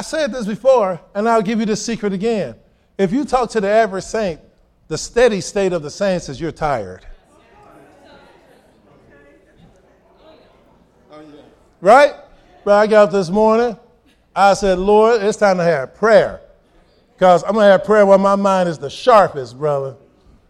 [0.00, 2.54] I said this before, and I'll give you the secret again.
[2.96, 4.40] If you talk to the average saint,
[4.88, 7.04] the steady state of the saints is you're tired.
[11.82, 12.14] Right?
[12.64, 13.78] But I got up this morning.
[14.34, 16.40] I said, Lord, it's time to have prayer.
[17.12, 19.96] Because I'm going to have prayer when my mind is the sharpest, brother.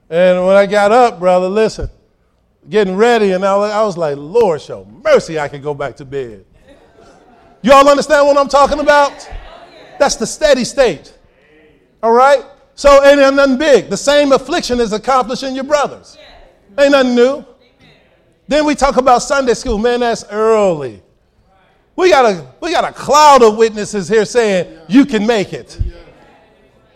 [0.09, 1.91] And when I got up, brother, listen,
[2.69, 6.45] getting ready, and I was like, Lord, show mercy, I can go back to bed.
[7.63, 9.29] You all understand what I'm talking about?
[9.99, 11.17] That's the steady state.
[12.03, 12.43] All right?
[12.75, 13.91] So ain't nothing big.
[13.91, 16.17] The same affliction is accomplished in your brothers.
[16.79, 17.45] Ain't nothing new.
[18.49, 19.79] Then we talk about Sunday school.
[19.79, 21.03] Man, that's early.
[21.97, 25.79] We got a, we got a cloud of witnesses here saying you can make it.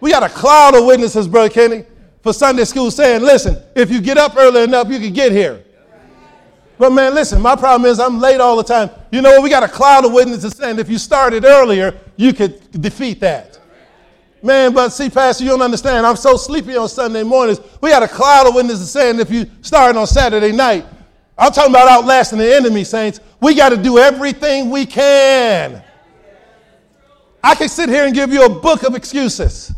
[0.00, 1.84] We got a cloud of witnesses, Brother Kenny,
[2.22, 5.62] for Sunday school saying, listen, if you get up early enough, you can get here.
[6.76, 8.90] But man, listen, my problem is I'm late all the time.
[9.12, 9.42] You know what?
[9.42, 13.60] We got a cloud of witnesses saying if you started earlier, you could defeat that.
[14.42, 16.04] Man, but see, Pastor, you don't understand.
[16.04, 17.60] I'm so sleepy on Sunday mornings.
[17.80, 20.84] We got a cloud of witnesses saying if you started on Saturday night,
[21.38, 23.20] I'm talking about outlasting the enemy, saints.
[23.40, 25.82] We got to do everything we can.
[27.42, 29.72] I can sit here and give you a book of excuses.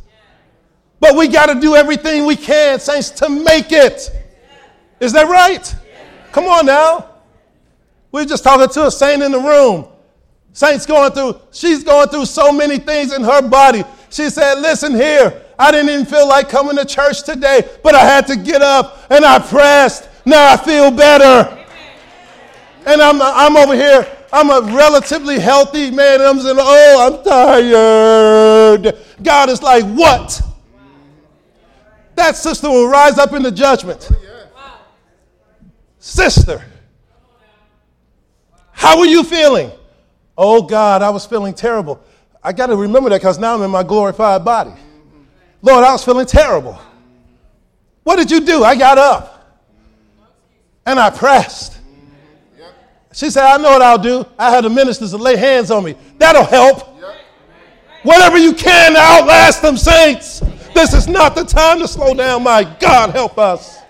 [0.98, 4.10] But we got to do everything we can, saints, to make it.
[4.98, 5.74] Is that right?
[6.36, 7.12] Come on now.
[8.12, 9.88] We're just talking to a saint in the room.
[10.52, 13.84] Saint's going through, she's going through so many things in her body.
[14.10, 18.00] She said, Listen here, I didn't even feel like coming to church today, but I
[18.00, 20.10] had to get up and I pressed.
[20.26, 21.56] Now I feel better.
[22.84, 26.20] And I'm, I'm over here, I'm a relatively healthy man.
[26.20, 28.98] and I'm saying, Oh, I'm tired.
[29.22, 30.42] God is like, What?
[32.14, 34.10] That sister will rise up in the judgment.
[36.06, 36.64] Sister,
[38.70, 39.72] how are you feeling?
[40.38, 42.00] Oh God, I was feeling terrible.
[42.40, 44.70] I got to remember that because now I'm in my glorified body.
[45.62, 46.78] Lord, I was feeling terrible.
[48.04, 48.62] What did you do?
[48.62, 49.66] I got up
[50.86, 51.76] and I pressed.
[53.12, 54.24] She said, I know what I'll do.
[54.38, 55.96] I had the ministers to lay hands on me.
[56.18, 56.86] That'll help.
[58.04, 60.38] Whatever you can to outlast them saints.
[60.72, 62.44] This is not the time to slow down.
[62.44, 63.80] My God, help us.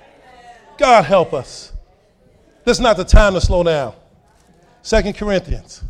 [0.78, 1.74] God, help us.
[2.66, 3.94] This is not the time to slow down.
[4.82, 5.84] Second Corinthians.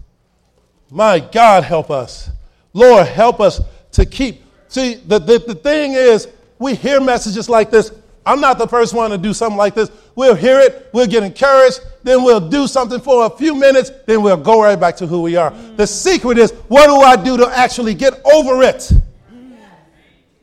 [0.90, 2.28] My God, help us.
[2.74, 3.62] Lord, help us
[3.92, 4.42] to keep.
[4.68, 7.92] See, the, the, the thing is, we hear messages like this.
[8.26, 9.90] I'm not the first one to do something like this.
[10.16, 14.20] We'll hear it, we'll get encouraged, then we'll do something for a few minutes, then
[14.20, 15.52] we'll go right back to who we are.
[15.76, 18.92] The secret is what do I do to actually get over it?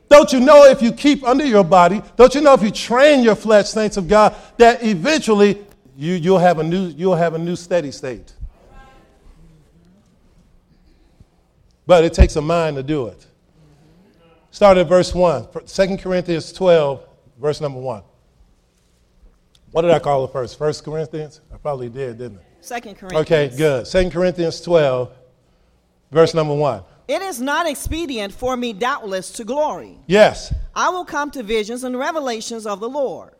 [0.09, 3.23] Don't you know if you keep under your body, don't you know if you train
[3.23, 5.63] your flesh, saints of God, that eventually
[5.95, 8.33] you, you'll, have a new, you'll have a new steady state.
[11.85, 13.25] But it takes a mind to do it.
[14.51, 17.03] Start at verse 1, 2 Corinthians 12,
[17.39, 18.03] verse number 1.
[19.71, 20.57] What did I call it first?
[20.57, 21.41] First Corinthians?
[21.51, 22.41] I probably did, didn't I?
[22.61, 23.25] Second Corinthians.
[23.25, 23.87] Okay, good.
[23.87, 25.11] Second Corinthians 12,
[26.11, 26.83] verse number 1.
[27.07, 29.97] It is not expedient for me, doubtless, to glory.
[30.07, 30.53] Yes.
[30.75, 33.33] I will come to visions and revelations of the Lord.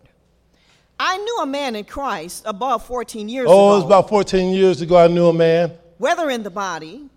[1.00, 3.54] I knew a man in Christ above 14 years ago.
[3.54, 5.72] Oh, it was about 14 years ago I knew a man.
[5.98, 7.10] whether in the body,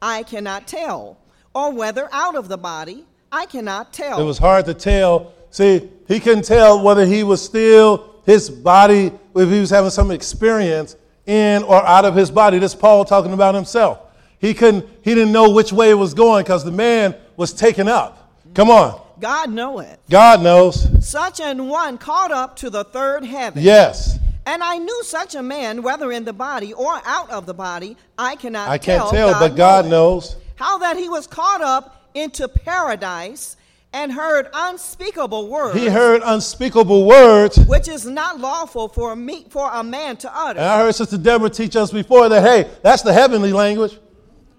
[0.00, 1.18] I cannot tell,
[1.54, 4.20] or whether out of the body, I cannot tell.
[4.20, 5.32] It was hard to tell.
[5.50, 10.10] See, he couldn't tell whether he was still his body, if he was having some
[10.10, 12.58] experience in or out of his body.
[12.58, 13.98] This is Paul talking about himself.
[14.38, 17.86] He couldn't, he didn't know which way it was going because the man was taken
[17.86, 18.40] up.
[18.54, 19.00] Come on.
[19.22, 19.98] God knoweth.
[20.10, 20.88] God knows.
[21.08, 23.62] Such an one caught up to the third heaven.
[23.62, 24.18] Yes.
[24.44, 27.96] And I knew such a man, whether in the body or out of the body,
[28.18, 29.10] I cannot I can't tell.
[29.12, 30.34] tell, but God knows.
[30.56, 33.56] How that he was caught up into paradise
[33.92, 37.58] and heard unspeakable words, He heard unspeakable words.
[37.66, 40.58] which is not lawful for me for a man to utter.
[40.58, 43.96] And I heard Sister Deborah teach us before that, hey, that's the heavenly language.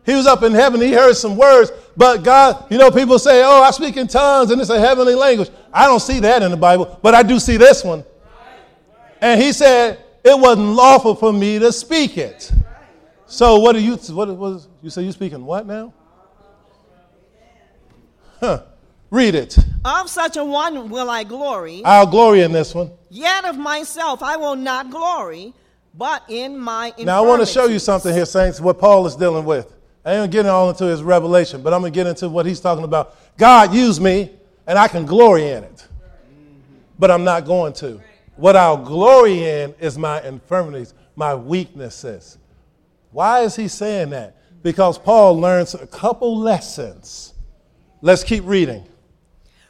[0.05, 3.41] He was up in heaven, he heard some words, but God, you know, people say,
[3.43, 5.49] oh, I speak in tongues and it's a heavenly language.
[5.71, 8.03] I don't see that in the Bible, but I do see this one.
[9.21, 12.51] And he said, it wasn't lawful for me to speak it.
[13.25, 15.93] So what do you, what was, you say you speaking what now?
[18.41, 18.63] Huh.
[19.09, 19.57] Read it.
[19.85, 22.91] Of such a one will I glory, I'll glory in this one.
[23.09, 25.53] yet of myself I will not glory,
[25.93, 29.15] but in my Now, I want to show you something here, Saints, what Paul is
[29.15, 29.71] dealing with.
[30.05, 32.59] I ain't getting all into his revelation, but I'm going to get into what he's
[32.59, 33.15] talking about.
[33.37, 34.31] God used me,
[34.67, 35.87] and I can glory in it,
[36.99, 38.01] but I'm not going to.
[38.35, 42.37] What I'll glory in is my infirmities, my weaknesses.
[43.11, 44.35] Why is he saying that?
[44.63, 47.33] Because Paul learns a couple lessons.
[48.01, 48.83] Let's keep reading.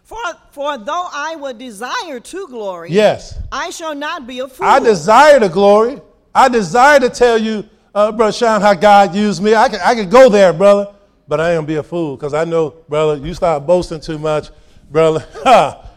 [0.03, 0.17] For,
[0.51, 3.37] for though I would desire to glory, Yes.
[3.51, 4.65] I shall not be a fool.
[4.65, 6.01] I desire to glory.
[6.33, 9.55] I desire to tell you, uh, Brother Sean, how God used me.
[9.55, 10.93] I could, I could go there, brother,
[11.27, 14.17] but I ain't gonna be a fool because I know, brother, you start boasting too
[14.17, 14.49] much,
[14.91, 15.89] brother, ha,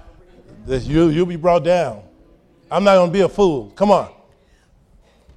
[0.66, 2.02] that you, you'll be brought down.
[2.70, 3.70] I'm not gonna be a fool.
[3.70, 4.12] Come on.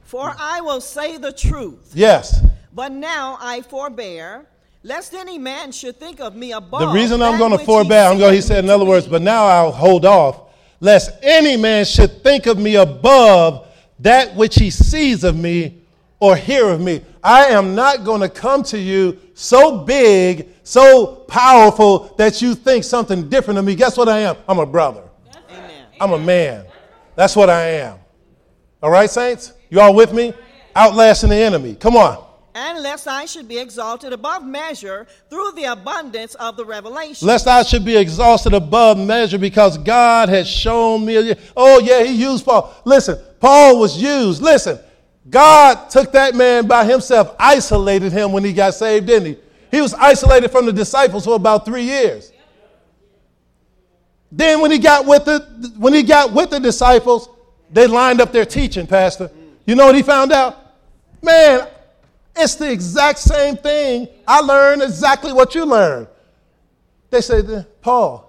[0.04, 1.92] For I will say the truth.
[1.94, 2.44] Yes.
[2.74, 4.48] But now I forbear,
[4.82, 6.82] lest any man should think of me above.
[6.82, 8.34] The reason I'm going to forbear, I'm going.
[8.34, 12.48] He said, in other words, but now I'll hold off, lest any man should think
[12.48, 13.68] of me above
[14.00, 15.79] that which he sees of me
[16.20, 17.02] or hear of me.
[17.24, 22.84] I am not going to come to you so big, so powerful that you think
[22.84, 23.76] something different of me.
[23.76, 24.36] Guess what I am?
[24.48, 25.04] I'm a brother.
[25.50, 25.86] Amen.
[26.00, 26.66] I'm a man.
[27.16, 28.00] That's what I am.
[28.82, 29.54] All right, saints?
[29.70, 30.34] You all with me?
[30.76, 31.76] Outlasting the enemy.
[31.76, 32.26] Come on.
[32.56, 37.28] And lest I should be exalted above measure through the abundance of the revelation.
[37.28, 41.36] lest I should be exhausted above measure because God has shown me.
[41.56, 42.74] Oh, yeah, he used Paul.
[42.86, 44.42] Listen, Paul was used.
[44.42, 44.80] Listen,
[45.30, 49.38] God took that man by himself, isolated him when he got saved, didn't he?
[49.72, 52.32] He was isolated from the disciples for about three years.
[54.32, 57.30] Then when he got with the when he got with the disciples,
[57.72, 59.30] they lined up their teaching, Pastor.
[59.66, 60.58] You know what he found out?
[61.22, 61.68] Man,
[62.36, 64.08] it's the exact same thing.
[64.28, 66.08] I learned exactly what you learned.
[67.10, 68.26] They said, Paul,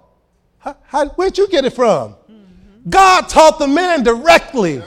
[0.58, 2.14] how, how, where'd you get it from?
[2.88, 4.82] God taught the man directly.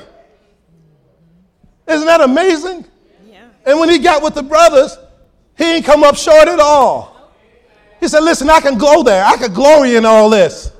[1.87, 2.85] Isn't that amazing?
[3.29, 3.47] Yeah.
[3.65, 4.97] And when he got with the brothers,
[5.57, 7.31] he didn't come up short at all.
[7.99, 9.23] He said, Listen, I can go there.
[9.23, 10.71] I can glory in all this.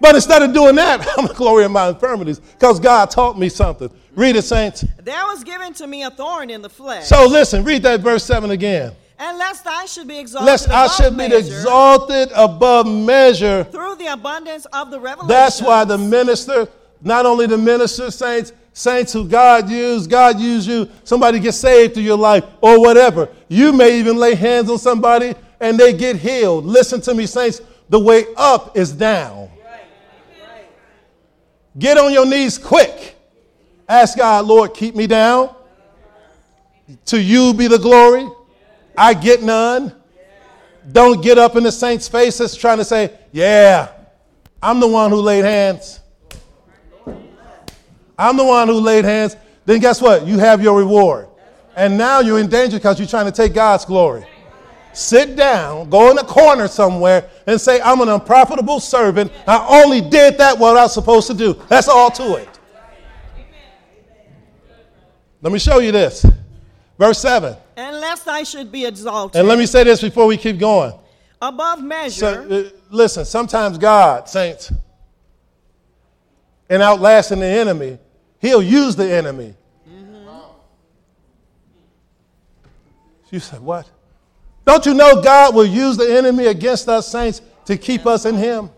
[0.00, 3.38] But instead of doing that, I'm going to glory in my infirmities because God taught
[3.38, 3.90] me something.
[4.14, 4.84] Read it, saints.
[5.02, 7.06] There was given to me a thorn in the flesh.
[7.06, 8.92] So listen, read that verse 7 again.
[9.18, 13.64] and lest I should be exalted Lest I should be measure exalted above measure.
[13.64, 15.28] through the abundance of the revelation.
[15.28, 16.66] That's why the minister,
[17.02, 21.94] not only the minister, saints, saints who God used, God used you, somebody gets saved
[21.94, 23.30] through your life or whatever.
[23.48, 26.66] You may even lay hands on somebody and they get healed.
[26.66, 29.48] Listen to me, saints, the way up is down.
[31.78, 33.16] Get on your knees quick.
[33.88, 35.54] Ask God, Lord, keep me down.
[37.06, 38.28] To you be the glory.
[38.96, 39.94] I get none.
[40.92, 43.88] Don't get up in the saints' faces trying to say, Yeah,
[44.62, 46.00] I'm the one who laid hands.
[48.18, 49.36] I'm the one who laid hands.
[49.64, 50.26] Then guess what?
[50.26, 51.28] You have your reward.
[51.76, 54.24] And now you're in danger because you're trying to take God's glory.
[54.94, 59.30] Sit down, go in a corner somewhere, and say, I'm an unprofitable servant.
[59.46, 61.52] I only did that what I was supposed to do.
[61.68, 62.48] That's all to it.
[65.42, 66.24] Let me show you this.
[66.98, 67.54] Verse 7.
[67.76, 70.94] and lest I should be exalted And let me say this before we keep going.
[71.42, 72.46] above measure.
[72.48, 74.72] So, uh, listen, sometimes God, saints,
[76.70, 77.98] in outlasting the enemy,
[78.46, 79.54] He'll use the enemy.
[79.90, 80.28] Mm-hmm.
[83.30, 83.90] You said, What?
[84.64, 88.36] Don't you know God will use the enemy against us, saints, to keep us in
[88.36, 88.70] Him?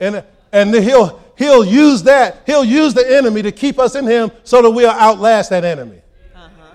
[0.00, 4.32] And, and he'll, he'll use that, he'll use the enemy to keep us in Him
[4.42, 6.00] so that we'll outlast that enemy.
[6.34, 6.74] Uh-huh.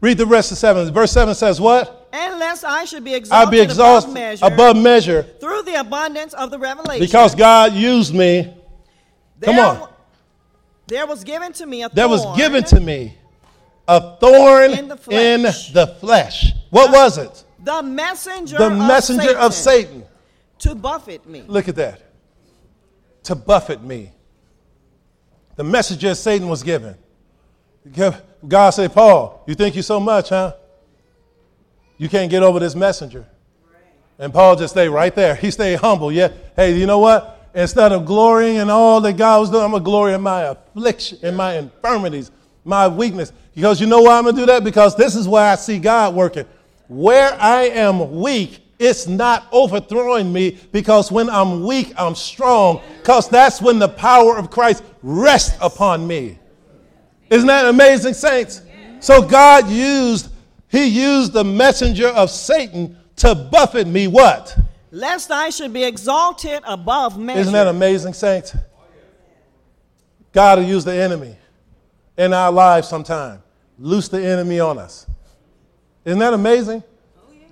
[0.00, 0.92] Read the rest of seven.
[0.92, 1.99] Verse seven says, What?
[2.12, 6.34] Unless I should be exalted, I'll be exhausted above, measure, above measure through the abundance
[6.34, 7.04] of the revelation.
[7.04, 8.52] because God used me.
[9.40, 9.88] Come on.
[10.88, 13.14] There was given to me a There was thorn given to me
[13.86, 15.72] a thorn In the in flesh.
[15.72, 16.52] the flesh.
[16.70, 17.44] What was it?
[17.62, 20.04] the messenger, The of, messenger Satan of Satan.
[20.60, 21.42] to buffet me.
[21.46, 22.00] Look at that.
[23.24, 24.12] To buffet me.
[25.56, 26.96] The messenger of Satan was given.
[28.48, 30.54] God said, Paul, you think you so much, huh?
[32.00, 33.26] You can't get over this messenger.
[34.18, 35.34] And Paul just stayed right there.
[35.34, 36.10] He stayed humble.
[36.10, 36.32] Yeah.
[36.56, 37.50] Hey, you know what?
[37.54, 40.44] Instead of glorying in all that God was doing, I'm going to glory in my
[40.44, 42.30] affliction, in my infirmities,
[42.64, 43.34] my weakness.
[43.54, 44.64] Because you know why I'm going to do that?
[44.64, 46.46] Because this is where I see God working.
[46.88, 52.80] Where I am weak, it's not overthrowing me because when I'm weak, I'm strong.
[52.96, 56.38] Because that's when the power of Christ rests upon me.
[57.28, 58.62] Isn't that amazing, saints?
[59.00, 60.29] So God used,
[60.70, 64.56] He used the messenger of Satan to buffet me what?
[64.92, 67.40] Lest I should be exalted above measure.
[67.40, 68.56] Isn't that amazing, saints?
[70.32, 71.36] God will use the enemy
[72.16, 73.42] in our lives sometime.
[73.78, 75.06] Loose the enemy on us.
[76.04, 76.84] Isn't that amazing?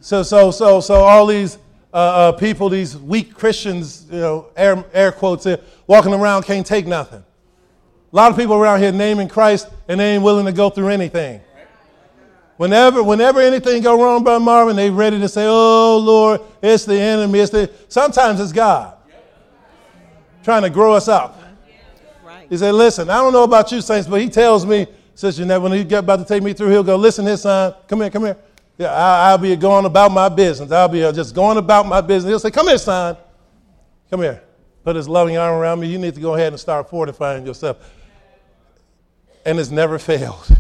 [0.01, 1.59] So, so, so, so all these
[1.93, 6.67] uh, uh, people, these weak Christians, you know, air, air quotes, there, walking around can't
[6.67, 7.25] take nothing.
[8.13, 10.89] A lot of people around here naming Christ and they ain't willing to go through
[10.89, 11.41] anything.
[12.59, 17.01] Whenever, whenever anything go wrong, Brother Marvin, they ready to say, "Oh Lord, it's the
[17.01, 17.71] enemy." It's the.
[17.89, 18.95] Sometimes it's God
[20.43, 21.41] trying to grow us up.
[22.49, 25.63] He said, "Listen, I don't know about you, saints, but He tells me, Sister Jeanette,
[25.63, 28.11] when He get about to take me through, He'll go, listen, here, son, come here,
[28.11, 28.37] come here.
[28.77, 30.73] Yeah, I, I'll be going about my business.
[30.73, 32.31] I'll be uh, just going about my business.
[32.31, 33.17] He'll say, come here, son,
[34.11, 34.43] come here.
[34.83, 35.89] Put His loving arm around me.
[35.89, 37.77] You need to go ahead and start fortifying yourself."
[39.47, 40.58] And it's never failed.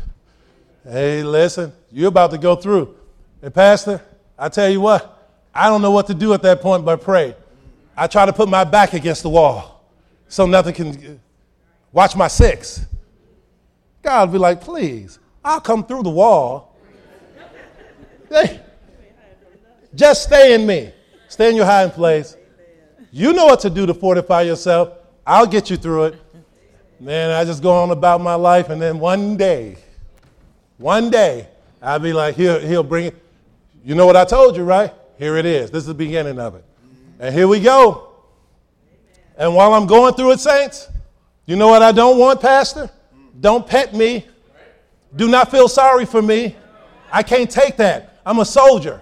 [0.84, 2.94] Hey, listen, you're about to go through.
[3.42, 4.02] And, Pastor,
[4.38, 7.34] I tell you what, I don't know what to do at that point but pray.
[7.96, 9.84] I try to put my back against the wall
[10.28, 11.20] so nothing can
[11.92, 12.86] watch my six.
[14.02, 16.76] God will be like, please, I'll come through the wall.
[18.28, 18.60] Hey,
[19.94, 20.92] just stay in me.
[21.28, 22.36] Stay in your hiding place.
[23.10, 24.92] You know what to do to fortify yourself.
[25.26, 26.22] I'll get you through it.
[27.00, 29.76] Man, I just go on about my life, and then one day,
[30.78, 31.48] one day,
[31.82, 33.16] I'll be like, he'll, he'll bring it.
[33.84, 34.92] You know what I told you, right?
[35.18, 35.70] Here it is.
[35.70, 36.64] This is the beginning of it.
[37.18, 38.10] And here we go.
[39.36, 40.88] And while I'm going through it, saints,
[41.46, 42.90] you know what I don't want, Pastor?
[43.40, 44.26] Don't pet me.
[45.16, 46.56] Do not feel sorry for me.
[47.10, 48.20] I can't take that.
[48.24, 49.00] I'm a soldier.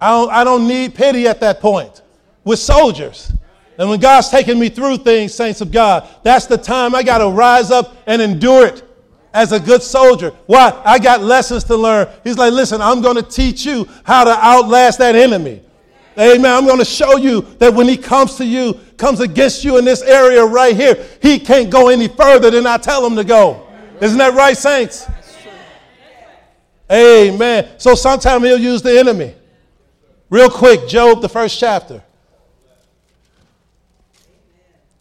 [0.00, 2.02] I don't, I don't need pity at that point.
[2.44, 3.32] We're soldiers.
[3.78, 7.18] And when God's taking me through things, saints of God, that's the time I got
[7.18, 8.85] to rise up and endure it
[9.36, 10.30] as a good soldier.
[10.46, 10.80] Why?
[10.82, 12.08] I got lessons to learn.
[12.24, 15.62] He's like, listen, I'm going to teach you how to outlast that enemy.
[16.18, 16.50] Amen.
[16.50, 19.84] I'm going to show you that when he comes to you, comes against you in
[19.84, 23.68] this area right here, he can't go any further than I tell him to go.
[24.00, 25.06] Isn't that right, saints?
[26.90, 27.68] Amen.
[27.76, 29.34] So sometimes he'll use the enemy.
[30.30, 32.02] Real quick, Job, the first chapter.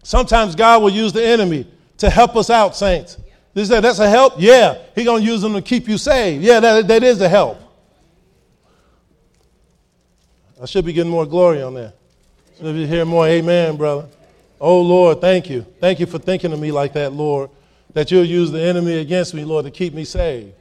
[0.04, 3.18] Sometimes God will use the enemy to help us out, saints.
[3.56, 4.34] Is that that's a help?
[4.38, 4.78] Yeah.
[4.93, 6.43] He gonna use them to keep you saved.
[6.43, 7.58] Yeah, that, that is a help.
[10.62, 11.95] I should be getting more glory on that.
[12.58, 14.08] Should be hearing more amen, brother.
[14.60, 15.66] Oh Lord, thank you.
[15.80, 17.49] Thank you for thinking of me like that, Lord.
[17.93, 20.53] That you'll use the enemy against me, Lord, to keep me saved.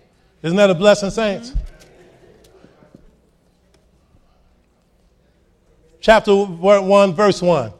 [0.42, 1.52] Isn't that a blessing, saints?
[6.00, 7.72] Chapter 1, verse 1.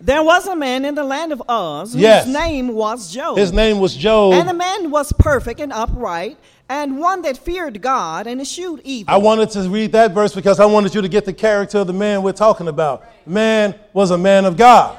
[0.00, 2.26] There was a man in the land of Uz whose Yes.
[2.26, 3.38] name was Job.
[3.38, 4.34] His name was Job.
[4.34, 6.36] and the man was perfect and upright,
[6.68, 9.12] and one that feared God and eschewed evil.
[9.12, 11.86] I wanted to read that verse because I wanted you to get the character of
[11.86, 13.04] the man we're talking about.
[13.26, 14.98] Man was a man of God.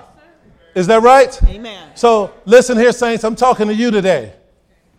[0.73, 1.39] Is that right?
[1.47, 1.89] Amen.
[1.95, 3.23] So listen here, saints.
[3.23, 4.33] I'm talking to you today.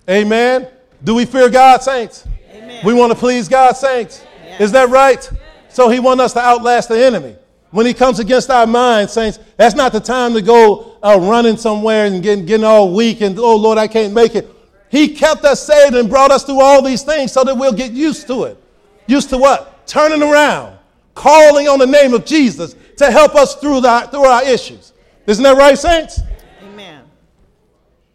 [0.09, 0.67] Amen.
[1.03, 2.25] Do we fear God, saints?
[2.53, 2.85] Amen.
[2.85, 4.23] We want to please God, saints.
[4.45, 4.61] Yes.
[4.61, 5.29] Is that right?
[5.69, 7.37] So he wants us to outlast the enemy.
[7.71, 11.57] When he comes against our minds, saints, that's not the time to go uh, running
[11.57, 14.49] somewhere and getting, getting all weak and, oh, Lord, I can't make it.
[14.91, 17.93] He kept us saved and brought us through all these things so that we'll get
[17.93, 18.63] used to it.
[19.07, 19.87] Used to what?
[19.87, 20.79] Turning around,
[21.15, 24.95] calling on the name of Jesus to help us through, the, through our issues.
[25.27, 26.21] Isn't that right, saints?
[26.63, 27.05] Amen.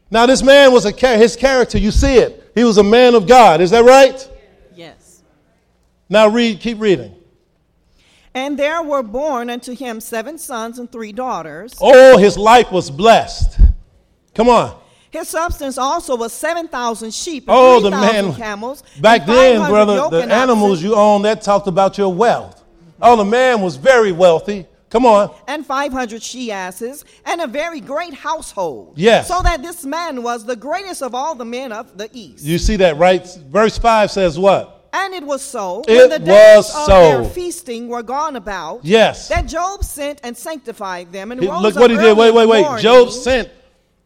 [0.10, 1.78] Now, this man was a his character.
[1.78, 2.52] You see it.
[2.56, 3.62] He was a man of God.
[3.62, 4.30] Is that right?
[4.76, 5.22] Yes.
[6.10, 6.60] Now read.
[6.60, 7.16] Keep reading.
[8.36, 11.76] And there were born unto him seven sons and three daughters.
[11.80, 13.60] Oh, his life was blessed.
[14.34, 14.80] Come on.
[15.12, 18.36] His substance also was 7,000 sheep and Oh, the 3,000 man.
[18.36, 18.84] camels.
[19.00, 22.64] Back then, 500 brother, the animals oxen, you own that talked about your wealth.
[23.00, 24.66] Oh, the man was very wealthy.
[24.90, 25.32] Come on.
[25.48, 28.94] And 500 she asses, and a very great household.
[28.96, 29.28] Yes.
[29.28, 32.44] So that this man was the greatest of all the men of the east.
[32.44, 33.24] You see that, right?
[33.50, 34.73] Verse 5 says what?
[34.94, 37.02] And it was so, It when the days was of so.
[37.02, 39.28] their feasting were gone about, Yes.
[39.30, 42.16] that Job sent and sanctified them, and He- look what he did.
[42.16, 42.62] Wait, wait, wait.
[42.62, 43.50] morning, Job sent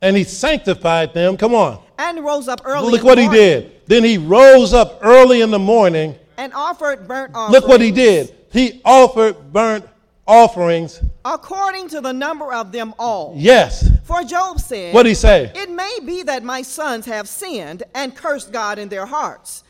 [0.02, 1.38] and he sanctified them.
[1.38, 1.80] Come on.
[2.00, 2.92] and rose up early.
[2.92, 3.72] Look what the he did.
[3.88, 6.16] Then he rose up early in the morning.
[6.38, 7.52] and offered burnt offerings.
[7.52, 8.34] Look what he did.
[8.52, 9.84] He offered burnt
[10.28, 11.00] offerings.
[11.26, 13.34] according to the number of them all.
[13.36, 13.90] Yes.
[14.04, 15.52] For Job said, What did he say?
[15.56, 19.64] It may be that my sons have sinned and cursed God in their hearts.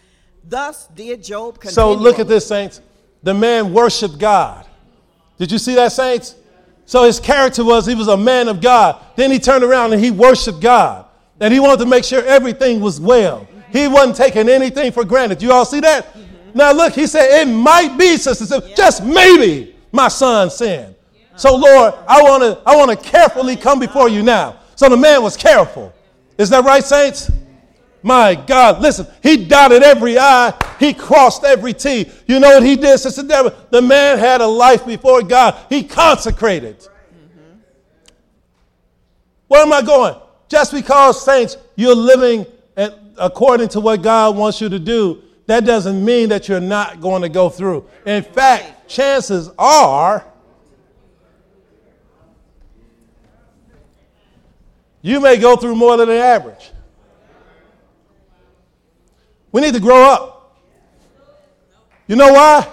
[0.49, 1.63] Thus did Job.
[1.65, 2.81] So look at this, saints.
[3.23, 4.65] The man worshiped God.
[5.37, 6.35] Did you see that, saints?
[6.85, 9.03] So his character was he was a man of God.
[9.17, 11.05] Then he turned around and he worshiped God.
[11.39, 13.47] And he wanted to make sure everything was well.
[13.71, 15.41] He wasn't taking anything for granted.
[15.41, 16.15] You all see that?
[16.53, 20.95] Now look, he said, it might be, sisters, just maybe my son sinned.
[21.35, 24.59] So Lord, I want to I want to carefully come before you now.
[24.75, 25.93] So the man was careful.
[26.37, 27.29] Is that right, saints?
[28.03, 32.09] My God, listen, he dotted every I, he crossed every T.
[32.27, 33.55] You know what he did, Sister Deborah?
[33.69, 35.57] The man had a life before God.
[35.69, 36.87] He consecrated.
[39.47, 40.15] Where am I going?
[40.47, 42.45] Just because, saints, you're living
[42.75, 47.01] at, according to what God wants you to do, that doesn't mean that you're not
[47.01, 47.89] going to go through.
[48.05, 50.25] In fact, chances are
[55.01, 56.71] you may go through more than the average.
[59.51, 60.57] We need to grow up.
[62.07, 62.67] You know why?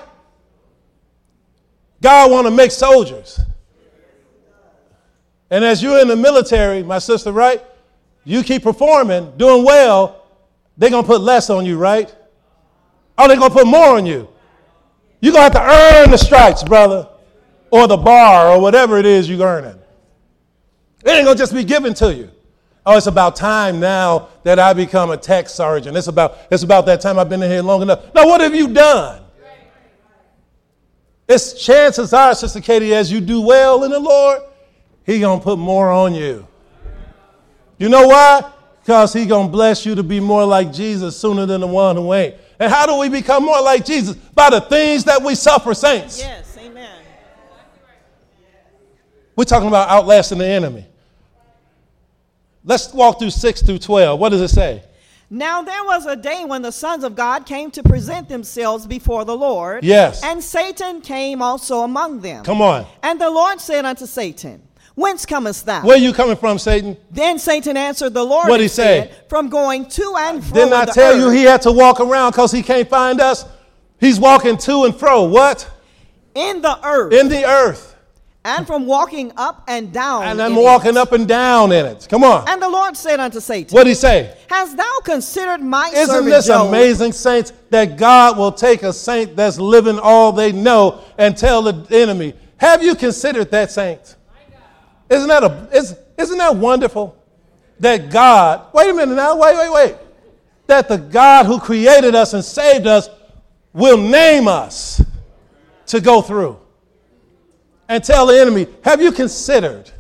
[2.01, 3.41] God want to make soldiers.
[5.51, 7.63] And as you're in the military, my sister, right?
[8.25, 10.25] You keep performing, doing well,
[10.77, 12.15] they're going to put less on you, right?
[13.17, 14.29] Oh, they're going to put more on you.
[15.21, 17.09] You're going to have to earn the stripes, brother,
[17.71, 19.79] or the bar, or whatever it is you're earning.
[21.05, 22.31] It ain't going to just be given to you.
[22.87, 25.97] Oh, it's about time now that I become a tech sergeant.
[25.97, 28.15] It's about, it's about that time I've been in here long enough.
[28.15, 29.23] Now, what have you done?
[31.27, 34.43] It's chances are, Sister Katie, as you do well in the Lord,
[35.07, 36.47] He gonna put more on you.
[37.79, 38.51] You know why?
[38.83, 42.13] Because He gonna bless you to be more like Jesus sooner than the one who
[42.13, 42.35] ain't.
[42.59, 44.15] And how do we become more like Jesus?
[44.15, 46.19] By the things that we suffer, saints.
[46.19, 46.91] Yes, amen.
[49.35, 50.87] We're talking about outlasting the enemy.
[52.65, 54.19] Let's walk through 6 through 12.
[54.19, 54.83] What does it say?
[55.31, 59.25] Now there was a day when the sons of God came to present themselves before
[59.25, 59.85] the Lord.
[59.85, 60.23] Yes.
[60.23, 62.45] And Satan came also among them.
[62.45, 62.87] Come on.
[63.03, 64.63] And the Lord said unto Satan,
[64.95, 65.83] Whence comest thou?
[65.85, 66.97] Where are you coming from, Satan?
[67.11, 69.09] Then Satan answered the Lord What'd and he say?
[69.11, 72.31] said, From going to and fro Didn't I tell you he had to walk around
[72.31, 73.45] because he can't find us?
[73.99, 75.25] He's walking to and fro.
[75.25, 75.69] What?
[76.35, 77.94] in the earth, In the earth.
[78.45, 80.25] And from walking up and down.
[80.25, 80.97] And I'm walking it.
[80.97, 82.07] up and down in it.
[82.11, 82.47] Come on.
[82.47, 84.37] And the Lord said unto Satan, What'd he say?
[84.49, 86.03] Hast thou considered my servant?
[86.03, 86.69] Isn't servant this Job?
[86.69, 91.63] amazing, saints, that God will take a saint that's living all they know and tell
[91.63, 94.17] the enemy, Have you considered that, saint?
[95.09, 97.17] Isn't that, a, is, isn't that wonderful?
[97.81, 99.97] That God, wait a minute now, wait, wait, wait.
[100.67, 103.09] That the God who created us and saved us
[103.73, 105.03] will name us
[105.87, 106.59] to go through
[107.89, 109.91] and tell the enemy, Have you considered?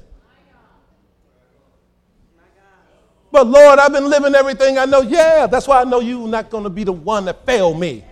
[3.34, 5.00] But Lord, I've been living everything I know.
[5.00, 8.04] Yeah, that's why I know you're not going to be the one that failed me.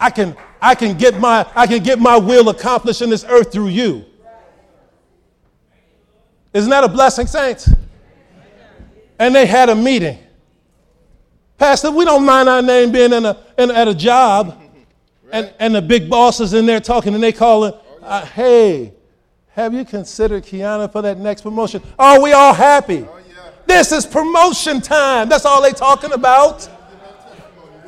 [0.00, 3.52] I can, I can get my, I can get my will accomplished in this earth
[3.52, 4.06] through you.
[6.54, 7.70] Isn't that a blessing, saints?
[9.18, 10.18] And they had a meeting.
[11.58, 14.62] Pastor, we don't mind our name being in a, in, at a job,
[15.30, 17.74] and, and the big boss is in there talking, and they call it,
[18.06, 18.94] uh, hey,
[19.48, 21.82] have you considered Kiana for that next promotion?
[21.98, 23.06] Are we all happy?
[23.66, 25.28] This is promotion time.
[25.28, 26.68] That's all they talking about.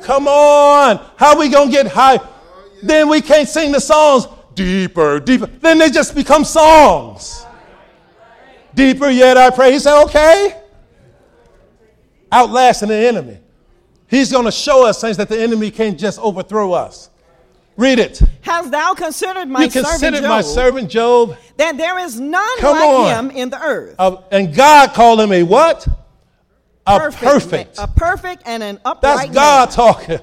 [0.01, 0.99] Come on.
[1.15, 2.19] How we going to get high?
[2.83, 5.45] Then we can't sing the songs deeper, deeper.
[5.45, 7.45] Then they just become songs.
[8.73, 9.71] Deeper yet I pray.
[9.71, 10.61] He said, okay.
[12.31, 13.39] Outlasting the enemy.
[14.07, 17.09] He's going to show us, things that the enemy can't just overthrow us.
[17.79, 18.21] Read it.
[18.41, 22.57] Hast thou considered my you servant considered Job, my servant Job, that there is none
[22.59, 23.29] Come like on.
[23.29, 23.95] him in the earth?
[23.97, 25.87] uh, and God called him a what?
[26.85, 27.77] A perfect.
[27.77, 29.75] ma- a perfect and an upright That's God man.
[29.75, 30.19] talking.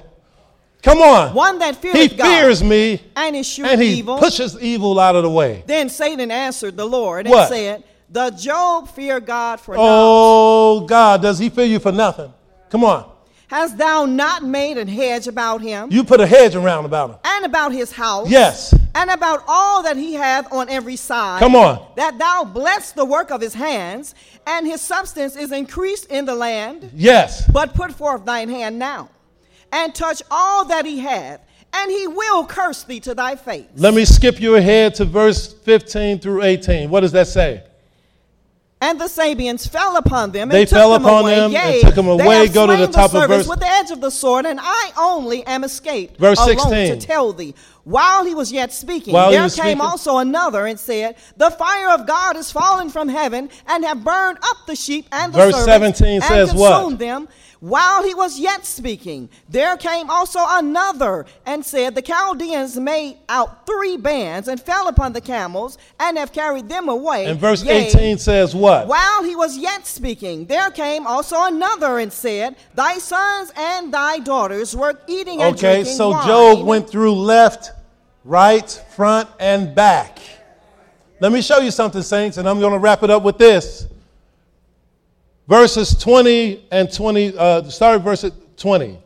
[0.83, 1.33] Come on.
[1.33, 4.19] one that fears He God, fears me and and he evil.
[4.19, 5.63] pushes evil out of the way.
[5.65, 7.39] then Satan answered the Lord What?
[7.39, 9.81] and said, "The Job fear God for naught.
[9.83, 12.31] Oh, God, does he fear you for nothing?
[12.69, 13.09] Come on.
[13.47, 17.15] Hast thou not made a hedge about him You put a hedge around about him.
[17.23, 18.29] and about his house?
[18.29, 18.73] Yes.
[18.93, 21.39] and about all that he hath on every side.
[21.39, 21.85] Come on.
[21.95, 26.35] That thou bless the work of his hands, and his substance is increased in the
[26.35, 26.89] land.
[26.93, 27.49] Yes.
[27.51, 29.09] But put forth thine hand now,
[29.71, 31.39] and touch all that he hath,
[31.73, 33.67] and he will curse thee to thy face.
[33.75, 36.89] Let me skip you ahead to verse 15 through 18.
[36.89, 37.63] What does that say?
[38.79, 40.49] And the Sabeans fell upon them.
[40.49, 41.35] They and took fell them upon away.
[41.35, 42.47] them and Yea, took them away.
[42.47, 45.43] Go to the top of verse- with the edge of the sword, and I only
[45.47, 46.19] am escaped.
[46.19, 46.99] Verse alone 16.
[46.99, 47.55] to tell thee.
[47.85, 49.81] While he was yet speaking, While there came speaking.
[49.81, 54.37] also another and said, The fire of God is fallen from heaven, and have burned
[54.43, 56.73] up the sheep and the Verse servants, 17 and says what?
[56.73, 57.27] consumed them.
[57.59, 63.65] While he was yet speaking, there came also another and said, The Chaldeans made out
[63.65, 67.25] three bands and fell upon the camels and have carried them away.
[67.25, 68.87] And verse Yea, 18 says what?
[68.87, 74.19] while he was yet speaking, there came also another and said, Thy sons and thy
[74.19, 76.27] daughters were eating and Okay, drinking Okay, so wine.
[76.27, 77.71] Job went through left,
[78.23, 80.19] right, front, and back.
[81.19, 83.87] Let me show you something, saints, and I'm going to wrap it up with this.
[85.47, 88.25] Verses 20 and 20, uh, start at verse
[88.57, 88.99] 20.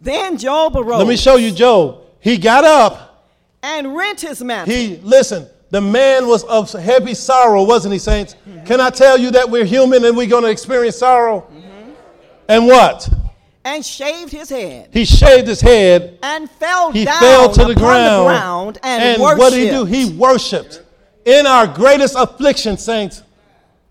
[0.00, 2.02] Then Job arose Let me show you Job.
[2.20, 3.30] He got up.
[3.62, 4.74] and rent his mantle.
[4.74, 8.34] He, listen, the man was of heavy sorrow, wasn't he, saints?
[8.66, 11.50] Can I tell you that we're human and we're going to experience sorrow?
[12.48, 13.08] And what?
[13.64, 17.74] and shaved his head He shaved his head and fell he down fell to the
[17.74, 19.84] ground, the ground and, what did he do?
[19.84, 20.82] He worshiped.
[21.24, 23.22] In our greatest affliction, saints,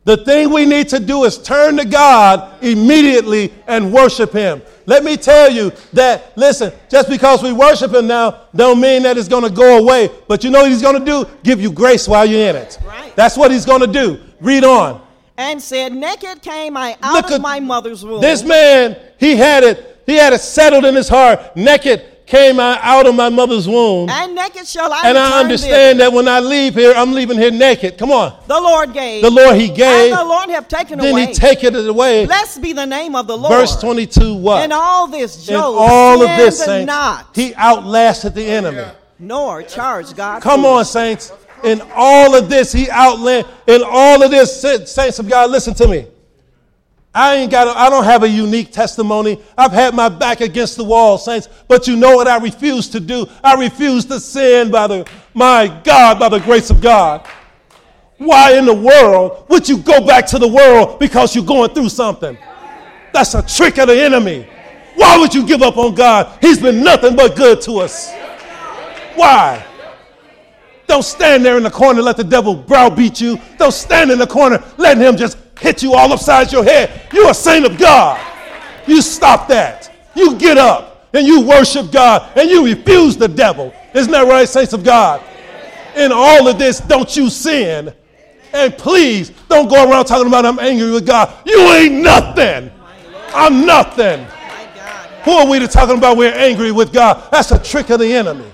[0.08, 4.62] the thing we need to do is turn to God immediately and worship Him.
[4.86, 9.18] Let me tell you that, listen, just because we worship Him now, don't mean that
[9.18, 10.10] it's going to go away.
[10.30, 11.30] But you know what He's going to do?
[11.44, 12.80] Give you grace while you're in it.
[12.86, 13.14] Right.
[13.18, 14.24] That's what He's going to do.
[14.40, 15.06] Read on.
[15.38, 18.22] and said, Naked came I out Look of my mother's womb.
[18.22, 21.58] This man, he had it, he had it settled in his heart.
[21.58, 24.10] Naked came I out of my mother's womb.
[24.10, 26.12] and naked shall I And I understand thither.
[26.12, 27.98] that when I leave here, I'm leaving here naked.
[27.98, 28.38] Come on.
[28.48, 29.24] the Lord gave.
[29.24, 31.28] The Lord he gave, and the Lord have taken then away.
[31.28, 32.26] he taketh it away.
[32.26, 33.54] Blessed be the name of the Lord.
[33.54, 34.64] Verse 22, what?
[34.64, 38.84] In all this, Job all of this, saints, not, he outlasted the enemy.
[39.18, 40.42] nor charged God.
[40.42, 41.32] Come on, saints.
[41.64, 43.52] In all of this, he outlasted.
[43.68, 46.06] In all of this, saints of God, listen to me.
[47.18, 47.66] I ain't got.
[47.66, 49.42] A, I don't have a unique testimony.
[49.58, 51.50] I've had my back against the wall, saints.
[51.68, 52.28] But you know what?
[52.28, 53.26] I refuse to do.
[53.44, 57.28] I refuse to sin by the my God, by the grace of God.
[58.20, 61.90] Why in the world would you go back to the world because you're going through
[61.90, 62.38] something?
[63.14, 64.48] That's a trick of the enemy.
[64.94, 66.38] Why would you give up on God?
[66.40, 68.14] He's been nothing but good to us.
[69.16, 69.66] Why?
[70.86, 73.40] Don't stand there in the corner let the devil browbeat you.
[73.58, 77.08] Don't stand in the corner letting him just hit you all upside your head.
[77.14, 78.20] You're a saint of God.
[78.88, 79.94] You stop that.
[80.16, 83.74] You get up and you worship God and you refuse the devil.
[83.94, 85.24] Isn't that right, saints of God?
[85.96, 87.94] In all of this, don't you sin.
[88.54, 91.34] And please don't go around talking about I'm angry with God.
[91.46, 92.72] You ain't nothing.
[93.34, 94.26] I'm nothing.
[95.24, 97.30] Who are we to talking about we're angry with God?
[97.32, 98.50] That's a trick of the enemy.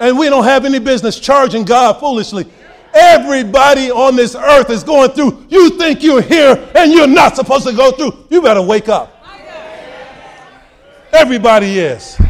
[0.00, 2.46] And we don't have any business charging God foolishly.
[2.94, 5.46] Everybody on this earth is going through.
[5.48, 8.26] You think you're here and you're not supposed to go through.
[8.30, 9.14] You better wake up.
[11.12, 12.20] Everybody is.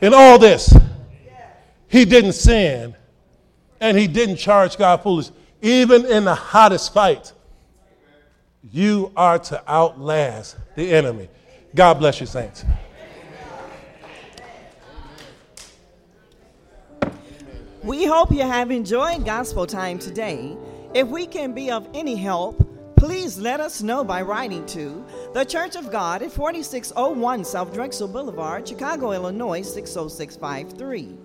[0.00, 0.74] In all this,
[1.88, 2.94] he didn't sin
[3.80, 5.30] and he didn't charge God foolish.
[5.62, 7.32] Even in the hottest fight,
[8.70, 11.28] you are to outlast the enemy.
[11.74, 12.64] God bless you, saints.
[17.82, 20.54] We hope you have enjoyed Gospel Time today.
[20.92, 22.62] If we can be of any help,
[22.94, 25.02] please let us know by writing to
[25.32, 31.16] The Church of God at 4601 South Drexel Boulevard, Chicago, Illinois 60653.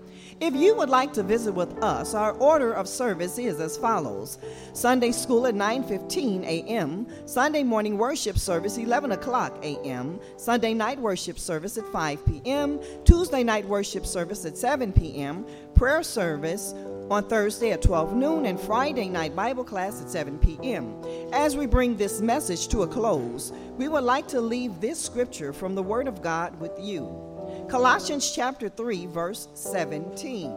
[0.42, 4.38] If you would like to visit with us, our order of service is as follows:
[4.74, 11.40] Sunday school at 9:15 a.m., Sunday morning worship service 11 o'clock a.m., Sunday night worship
[11.40, 16.74] service at 5 p.m., Tuesday night worship service at 7 p.m., prayer service
[17.10, 21.02] on Thursday at 12 noon, and Friday night Bible class at 7 p.m.
[21.32, 25.54] As we bring this message to a close, we would like to leave this scripture
[25.54, 27.25] from the Word of God with you.
[27.70, 30.52] Colossians chapter 3, verse 17.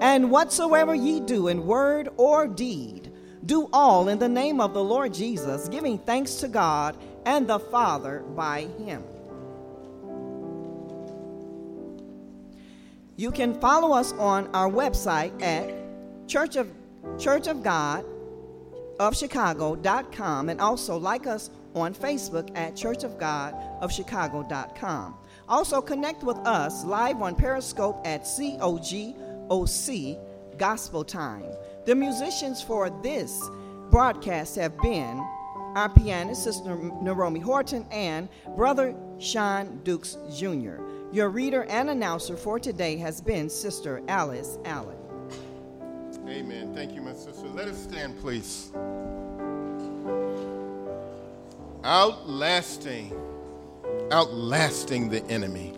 [0.00, 3.12] And whatsoever ye do in word or deed,
[3.46, 7.58] do all in the name of the Lord Jesus, giving thanks to God and the
[7.58, 9.04] Father by him.
[13.16, 15.70] You can follow us on our website at
[16.26, 16.70] Church of
[17.18, 18.04] Church of God
[18.98, 25.19] of Chicago.com and also like us on Facebook at Church of God of Chicago.com.
[25.50, 30.16] Also connect with us live on Periscope at COGOC
[30.56, 31.44] Gospel Time.
[31.86, 33.50] The musicians for this
[33.90, 35.18] broadcast have been
[35.74, 40.76] our pianist, Sister Naomi Horton, and Brother Sean Dukes Jr.
[41.10, 44.96] Your reader and announcer for today has been Sister Alice Allen.
[46.28, 46.72] Amen.
[46.72, 47.48] Thank you, my sister.
[47.48, 48.70] Let us stand, please.
[51.82, 53.12] Outlasting,
[54.12, 55.74] outlasting the enemy.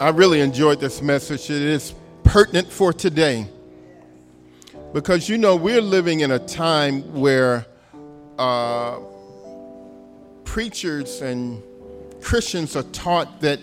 [0.00, 1.50] I really enjoyed this message.
[1.50, 1.92] It is
[2.22, 3.48] pertinent for today
[4.92, 7.66] because you know we're living in a time where
[8.38, 9.00] uh,
[10.44, 11.62] preachers and
[12.20, 13.60] Christians are taught that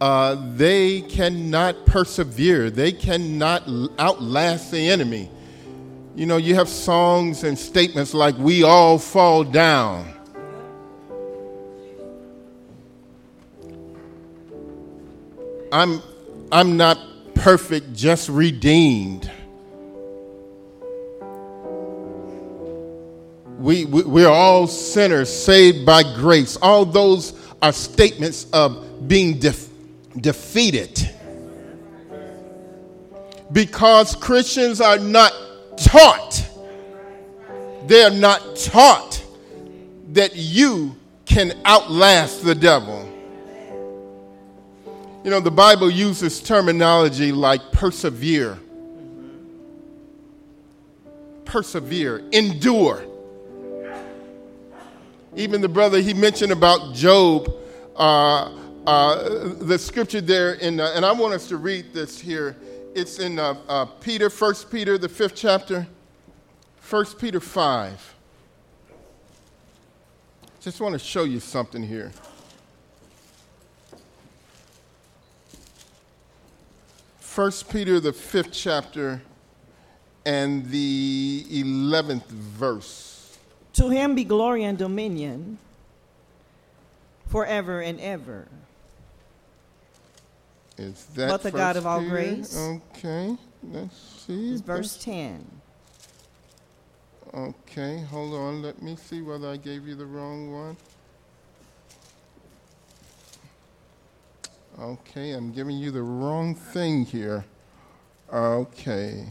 [0.00, 3.68] uh, they cannot persevere, they cannot
[3.98, 5.30] outlast the enemy.
[6.16, 10.12] You know, you have songs and statements like, We all fall down.
[15.70, 16.02] I'm,
[16.50, 16.98] I'm not
[17.34, 19.30] perfect, just redeemed.
[23.58, 26.56] We, we, we're all sinners saved by grace.
[26.56, 29.76] All those are statements of being defeated
[30.20, 31.10] defeated.
[33.52, 35.32] Because Christians are not
[35.76, 36.48] taught,
[37.86, 39.24] they're not taught
[40.12, 43.02] that you can outlast the devil.
[45.24, 48.58] You know, the Bible uses terminology like persevere,
[51.44, 53.04] persevere, endure.
[55.34, 57.52] Even the brother he mentioned about Job.
[57.94, 58.50] Uh,
[58.86, 62.56] uh, the scripture there, in, uh, and I want us to read this here.
[62.96, 65.86] It's in uh, uh Peter, 1 Peter, the fifth chapter,
[66.88, 68.14] 1 Peter 5.
[70.62, 72.10] Just want to show you something here.
[77.18, 79.20] First Peter, the fifth chapter,
[80.24, 83.36] and the 11th verse.
[83.74, 85.58] To him be glory and dominion
[87.26, 88.48] forever and ever.
[90.78, 92.56] Is that but the God of all grace?
[92.56, 94.52] Okay, let's see.
[94.52, 95.44] It's verse 10.
[97.34, 98.62] Okay, hold on.
[98.62, 100.76] Let me see whether I gave you the wrong one.
[104.78, 107.44] Okay, I'm giving you the wrong thing here.
[108.32, 109.24] Okay.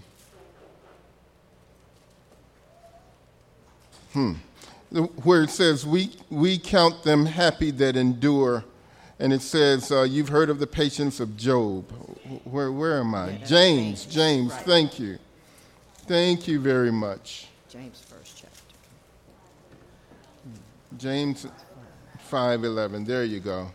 [4.14, 4.34] Hmm.
[5.24, 8.64] Where it says, we, we count them happy that endure
[9.20, 11.90] and it says, uh, You've heard of the patience of Job.
[12.44, 13.32] Where, where am I?
[13.32, 14.62] Yeah, James, James, James right.
[14.62, 15.18] thank you.
[16.08, 17.48] Thank you very much.
[17.70, 18.60] James, first chapter.
[20.98, 21.48] James
[22.30, 23.06] 5:11.
[23.06, 23.72] There you go.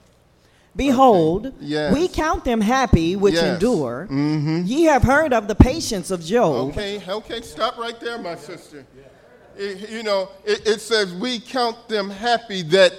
[0.77, 1.57] Behold, okay.
[1.61, 1.93] yes.
[1.93, 3.55] we count them happy which yes.
[3.55, 4.07] endure.
[4.09, 4.63] Mm-hmm.
[4.67, 6.71] Ye have heard of the patience of Job.
[6.71, 8.87] Okay, okay, stop right there, my sister.
[9.57, 12.95] It, you know, it, it says we count them happy that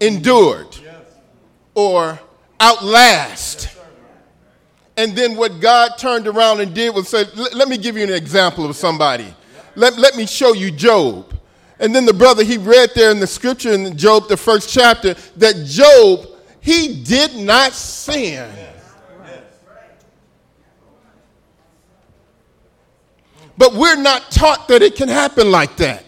[0.00, 0.76] endured
[1.74, 2.18] or
[2.60, 3.76] outlast.
[4.96, 8.12] And then what God turned around and did was say, let me give you an
[8.12, 9.32] example of somebody.
[9.74, 11.34] Let, let me show you Job.
[11.80, 15.14] And then the brother, he read there in the scripture in Job, the first chapter,
[15.36, 16.28] that Job,
[16.60, 18.48] he did not sin.
[23.56, 26.03] But we're not taught that it can happen like that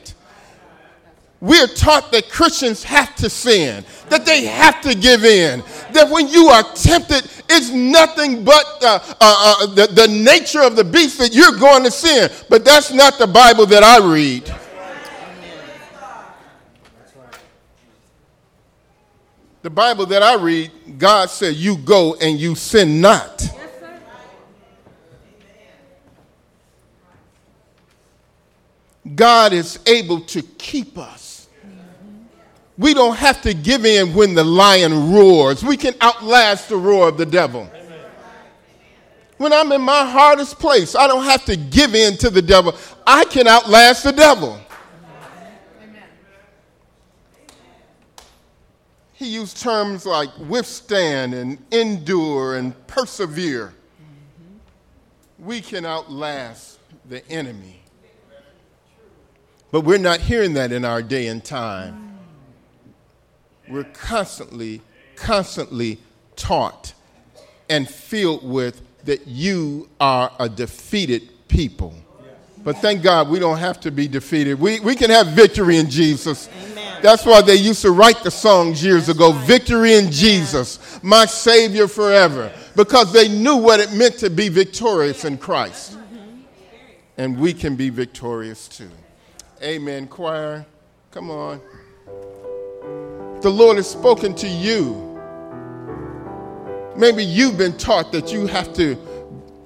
[1.46, 6.26] we're taught that Christians have to sin, that they have to give in, that when
[6.26, 11.18] you are tempted, it's nothing but uh, uh, uh, the, the nature of the beast
[11.18, 12.30] that you're going to sin.
[12.50, 14.52] But that's not the Bible that I read.
[19.62, 23.48] The Bible that I read, God said, You go and you sin not.
[29.14, 31.25] God is able to keep us.
[32.78, 35.64] We don't have to give in when the lion roars.
[35.64, 37.70] We can outlast the roar of the devil.
[39.38, 42.74] When I'm in my hardest place, I don't have to give in to the devil.
[43.06, 44.60] I can outlast the devil.
[49.16, 53.68] he used terms like withstand and endure and persevere.
[53.68, 55.46] Mm-hmm.
[55.46, 57.80] We can outlast the enemy.
[59.70, 62.05] But we're not hearing that in our day and time.
[63.68, 64.80] We're constantly,
[65.16, 65.98] constantly
[66.36, 66.94] taught
[67.68, 71.94] and filled with that you are a defeated people.
[72.62, 74.58] But thank God we don't have to be defeated.
[74.58, 76.48] We, we can have victory in Jesus.
[76.48, 76.98] Amen.
[77.00, 81.86] That's why they used to write the songs years ago Victory in Jesus, my Savior
[81.86, 85.92] forever, because they knew what it meant to be victorious in Christ.
[85.92, 86.40] Mm-hmm.
[87.18, 88.90] And we can be victorious too.
[89.62, 90.66] Amen, choir.
[91.12, 91.60] Come on.
[93.46, 95.22] The Lord has spoken to you.
[96.96, 98.96] Maybe you've been taught that you have to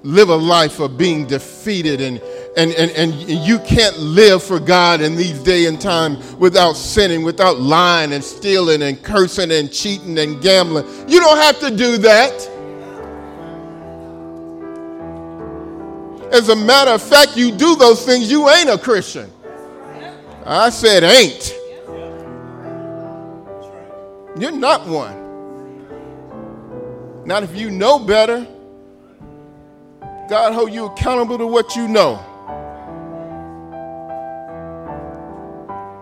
[0.03, 2.21] live a life of being defeated and,
[2.55, 7.23] and, and, and you can't live for God in these day and time without sinning,
[7.23, 10.85] without lying and stealing and cursing and cheating and gambling.
[11.09, 12.33] You don't have to do that.
[16.31, 19.31] As a matter of fact, you do those things, you ain't a Christian.
[20.45, 21.60] I said, ain't.
[24.37, 25.17] You're not one.
[27.25, 28.47] Not if you know better.
[30.29, 32.27] God hold you accountable to what you know.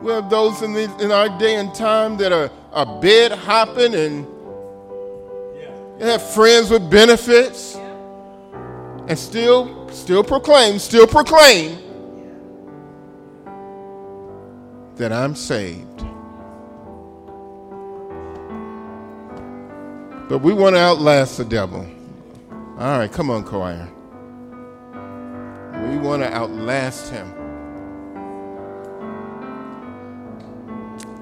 [0.01, 3.93] We have those in, the, in our day and time that are, are bed hopping
[3.95, 4.25] and
[5.99, 11.77] have friends with benefits and still still proclaim, still proclaim
[14.95, 15.88] that I'm saved.
[20.29, 21.83] But we want to outlast the devil.
[22.77, 23.89] All right, come on, choir.
[25.89, 27.33] We want to outlast him.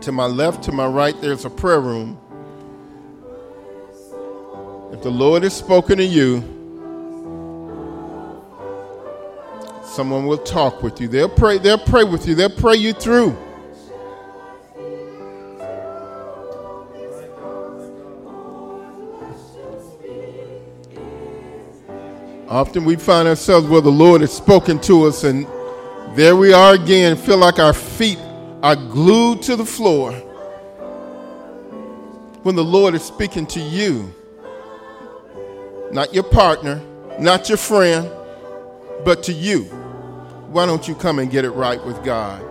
[0.01, 2.19] To my left, to my right, there's a prayer room.
[4.91, 6.41] If the Lord has spoken to you,
[9.85, 11.07] someone will talk with you.
[11.07, 13.37] They'll pray, they'll pray with you, they'll pray you through.
[22.49, 25.45] Often we find ourselves where the Lord has spoken to us, and
[26.15, 28.17] there we are again, feel like our feet
[28.63, 30.13] are glued to the floor.
[32.43, 34.13] When the Lord is speaking to you,
[35.91, 36.81] not your partner,
[37.19, 38.09] not your friend,
[39.03, 39.63] but to you,
[40.49, 42.41] why don't you come and get it right with God?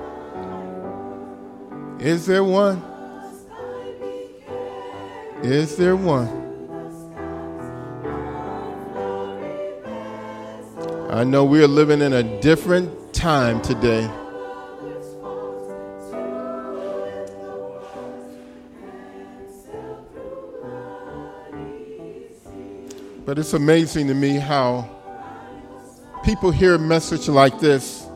[2.02, 2.82] Is there one?
[5.42, 6.45] Is there one?
[11.16, 14.06] I know we are living in a different time today.
[23.24, 24.90] But it's amazing to me how
[26.22, 28.06] people hear a message like this.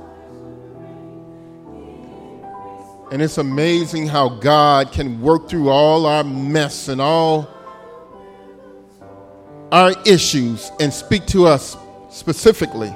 [3.11, 7.49] And it's amazing how God can work through all our mess and all
[9.73, 11.79] our issues and speak to us
[12.11, 12.95] specifically.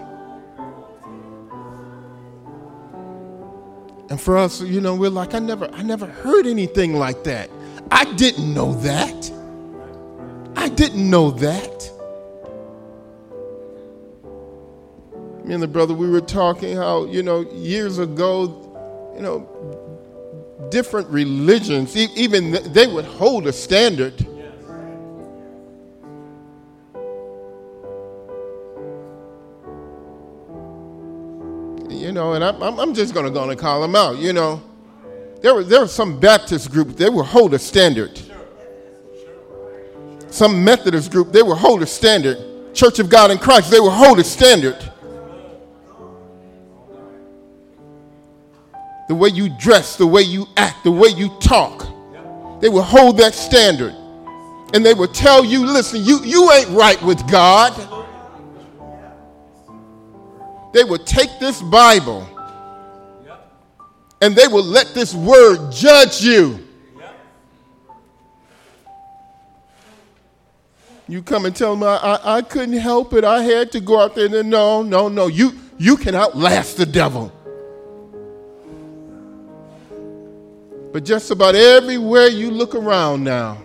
[4.10, 7.50] And for us, you know, we're like, I never, I never heard anything like that.
[7.90, 9.32] I didn't know that.
[10.56, 11.90] I didn't know that.
[15.44, 19.48] Me and the brother, we were talking how, you know, years ago, you know,
[20.70, 24.26] different religions, even they would hold a standard
[32.12, 34.62] know, and I'm, I'm just going to go and call them out, you know.
[35.40, 38.20] There were, there were some Baptist groups, they will hold a standard.
[40.28, 42.74] Some Methodist group, they will hold a standard.
[42.74, 44.76] Church of God in Christ, they will hold a standard.
[49.06, 51.86] The way you dress, the way you act, the way you talk,
[52.60, 53.94] they will hold that standard.
[54.72, 57.72] And they will tell you, listen, you, you ain't right with God
[60.74, 62.28] they would take this Bible
[64.20, 66.58] and they would let this word judge you.
[71.06, 73.24] You come and tell them, I, I, I, couldn't help it.
[73.24, 74.34] I had to go out there.
[74.34, 75.26] And no, no, no.
[75.26, 77.30] You, you can outlast the devil.
[80.92, 83.58] But just about everywhere you look around now,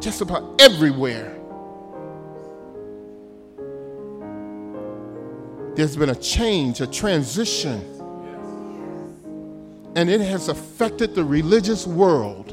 [0.00, 1.35] just about everywhere,
[5.76, 7.92] there's been a change, a transition.
[9.94, 12.50] and it has affected the religious world.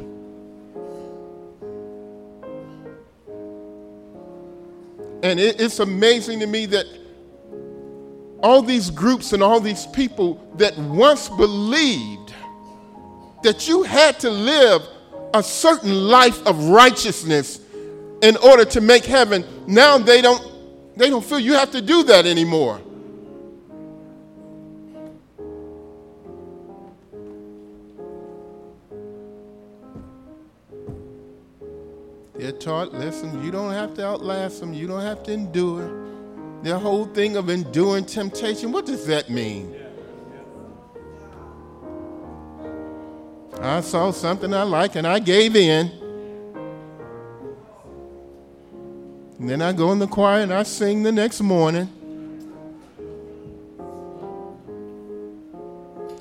[5.23, 6.85] And it, it's amazing to me that
[8.41, 12.33] all these groups and all these people that once believed
[13.43, 14.81] that you had to live
[15.33, 17.59] a certain life of righteousness
[18.21, 20.41] in order to make heaven, now they don't,
[20.97, 22.79] they don't feel you have to do that anymore.
[32.43, 35.89] They're taught, listen, you don't have to outlast them, you don't have to endure.
[36.61, 39.73] The whole thing of enduring temptation, what does that mean?
[43.61, 45.89] I saw something I like and I gave in.
[49.39, 51.87] And then I go in the choir and I sing the next morning.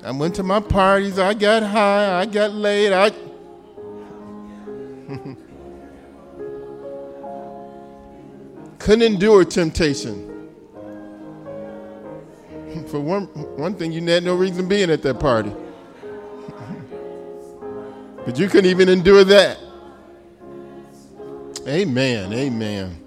[0.01, 3.11] I went to my parties, I got high, I got laid, I
[8.83, 10.29] couldn't endure temptation.
[12.87, 13.27] For one,
[13.57, 15.51] one thing, you had no reason being at that party.
[18.25, 19.57] but you couldn't even endure that.
[21.65, 22.33] Amen.
[22.33, 22.99] Amen.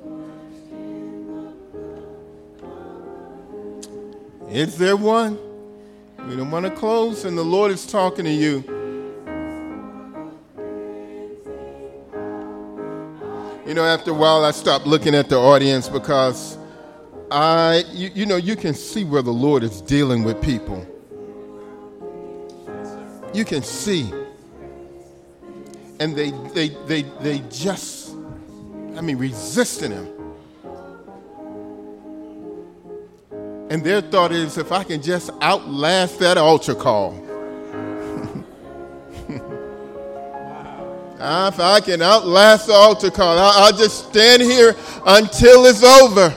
[4.48, 5.38] Is there one?
[6.26, 8.75] We don't want to close, and the Lord is talking to you.
[13.66, 16.56] You know, after a while, I stopped looking at the audience because
[17.32, 20.86] I, you, you know, you can see where the Lord is dealing with people.
[23.34, 24.12] You can see.
[25.98, 28.14] And they, they, they, they just,
[28.94, 30.06] I mean, resisting Him.
[33.68, 37.25] And their thought is if I can just outlast that altar call.
[41.18, 44.76] If I can outlast the altar call, I'll just stand here
[45.06, 46.34] until it's over.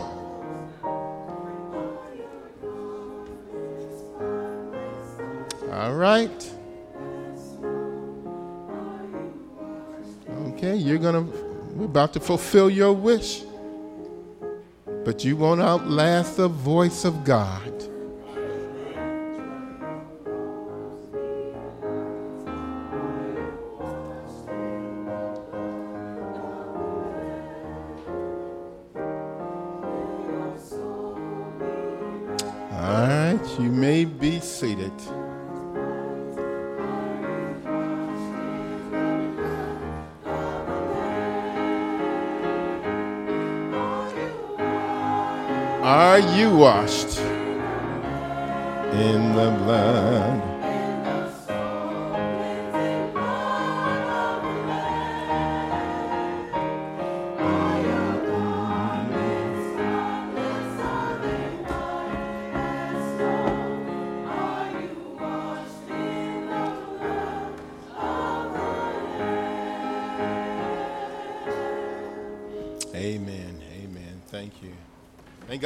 [5.74, 6.54] All right.
[10.54, 13.44] Okay, you're gonna we're about to fulfill your wish.
[15.04, 17.89] But you won't outlast the voice of God.
[45.82, 47.20] Are you washed
[48.92, 50.59] in the blood?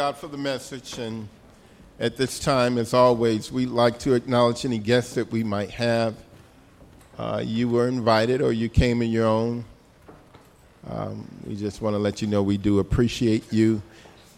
[0.03, 0.97] God for the message.
[0.97, 1.29] And
[1.97, 6.13] at this time, as always, we'd like to acknowledge any guests that we might have.
[7.17, 9.63] Uh, you were invited or you came in your own.
[10.89, 13.81] Um, we just want to let you know we do appreciate you.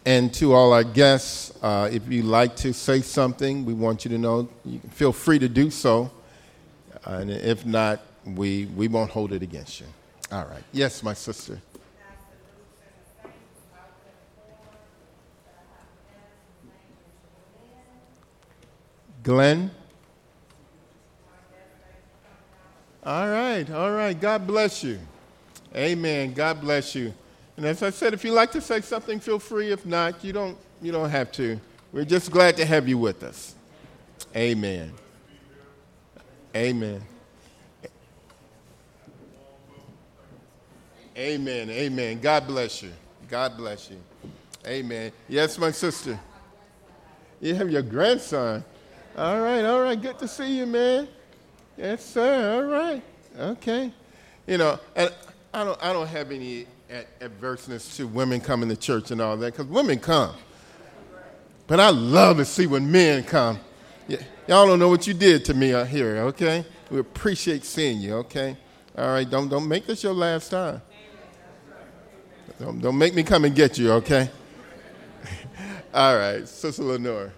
[0.05, 4.09] And to all our guests, uh, if you'd like to say something, we want you
[4.09, 6.11] to know you can feel free to do so.
[7.05, 9.87] and if not, we, we won't hold it against you.
[10.31, 10.63] All right.
[10.73, 11.59] Yes, my sister.
[19.25, 19.71] Glenn?
[23.03, 24.19] All right, all right.
[24.19, 24.99] God bless you.
[25.75, 26.33] Amen.
[26.33, 27.11] God bless you.
[27.57, 29.71] And as I said, if you'd like to say something, feel free.
[29.71, 31.59] If not, you don't, you don't have to.
[31.91, 33.55] We're just glad to have you with us.
[34.35, 34.93] Amen.
[36.55, 37.01] Amen.
[41.17, 41.69] Amen.
[41.71, 42.19] Amen.
[42.19, 42.91] God bless you.
[43.27, 43.97] God bless you.
[44.67, 45.11] Amen.
[45.27, 46.19] Yes, my sister.
[47.41, 48.63] You have your grandson.
[49.17, 50.01] All right, all right.
[50.01, 51.07] Good to see you, man.
[51.77, 52.55] Yes, sir.
[52.55, 53.01] All right.
[53.39, 53.93] Okay.
[54.45, 55.09] You know, and
[55.53, 56.67] I don't, I don't have any
[57.21, 60.35] adverseness to women coming to church and all that because women come.
[61.65, 63.57] But I love to see when men come.
[64.09, 64.17] Yeah,
[64.47, 66.65] y'all don't know what you did to me out here, okay?
[66.91, 68.57] We appreciate seeing you, okay?
[68.97, 70.81] All right, don't, don't make this your last time.
[72.59, 74.29] Don't, don't make me come and get you, okay?
[75.93, 77.31] all right, Sister Lenore.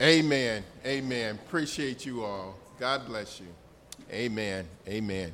[0.00, 0.64] Amen.
[0.84, 1.38] Amen.
[1.46, 2.56] Appreciate you all.
[2.78, 3.46] God bless you.
[4.12, 4.66] Amen.
[4.88, 5.32] Amen.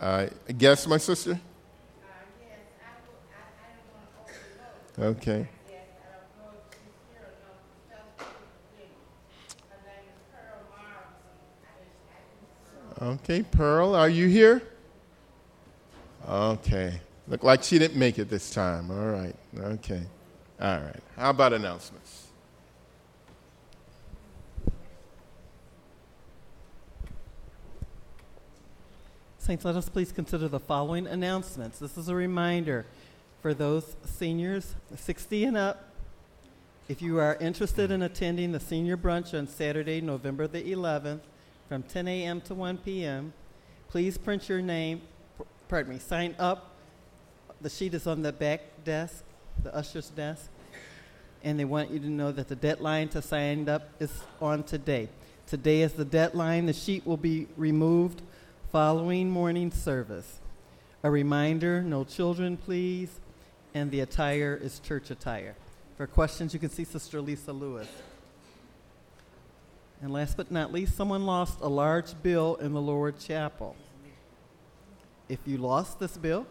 [0.00, 0.26] Uh,
[0.58, 1.30] guess, my sister?
[1.30, 1.40] Yes.
[2.82, 4.34] I I don't want to open
[4.96, 5.16] the load.
[5.16, 5.48] Okay.
[13.02, 14.62] Okay, Pearl, are you here?
[16.28, 17.00] Okay.
[17.26, 18.90] Look like she didn't make it this time.
[18.90, 19.34] All right.
[19.58, 20.02] Okay.
[20.60, 21.00] All right.
[21.16, 22.03] How about announcements?
[29.44, 31.78] Saints, let us please consider the following announcements.
[31.78, 32.86] This is a reminder
[33.42, 35.90] for those seniors 60 and up.
[36.88, 41.20] If you are interested in attending the senior brunch on Saturday, November the 11th,
[41.68, 42.40] from 10 a.m.
[42.40, 43.34] to 1 p.m.,
[43.90, 45.02] please print your name,
[45.68, 46.70] pardon me, sign up.
[47.60, 49.24] The sheet is on the back desk,
[49.62, 50.48] the usher's desk,
[51.42, 55.10] and they want you to know that the deadline to sign up is on today.
[55.46, 56.64] Today is the deadline.
[56.64, 58.22] The sheet will be removed
[58.74, 60.40] following morning service.
[61.04, 63.20] A reminder no children, please,
[63.72, 65.54] and the attire is church attire.
[65.96, 67.86] For questions, you can see Sister Lisa Lewis.
[70.02, 73.76] And last but not least, someone lost a large bill in the lower chapel.
[75.28, 76.44] If you lost this bill,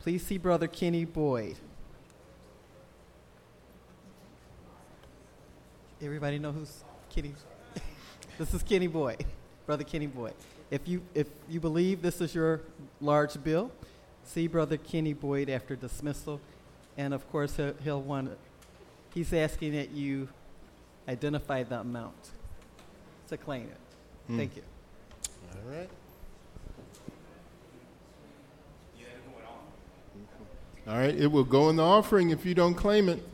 [0.00, 1.54] please see Brother Kenny Boyd.
[6.02, 7.32] Everybody know who's Kenny?
[8.38, 9.24] this is Kenny Boyd,
[9.66, 10.34] Brother Kenny Boyd.
[10.70, 12.62] If you, if you believe this is your
[13.00, 13.70] large bill,
[14.24, 16.40] see Brother Kenny Boyd after dismissal.
[16.96, 18.30] And of course, he'll, he'll want,
[19.12, 20.28] he's asking that you
[21.08, 22.30] identify the amount
[23.28, 23.80] to claim it.
[24.26, 24.38] Hmm.
[24.38, 24.62] Thank you.
[25.52, 25.90] All right.
[30.86, 33.26] All right, it will go in the offering if you don't claim it.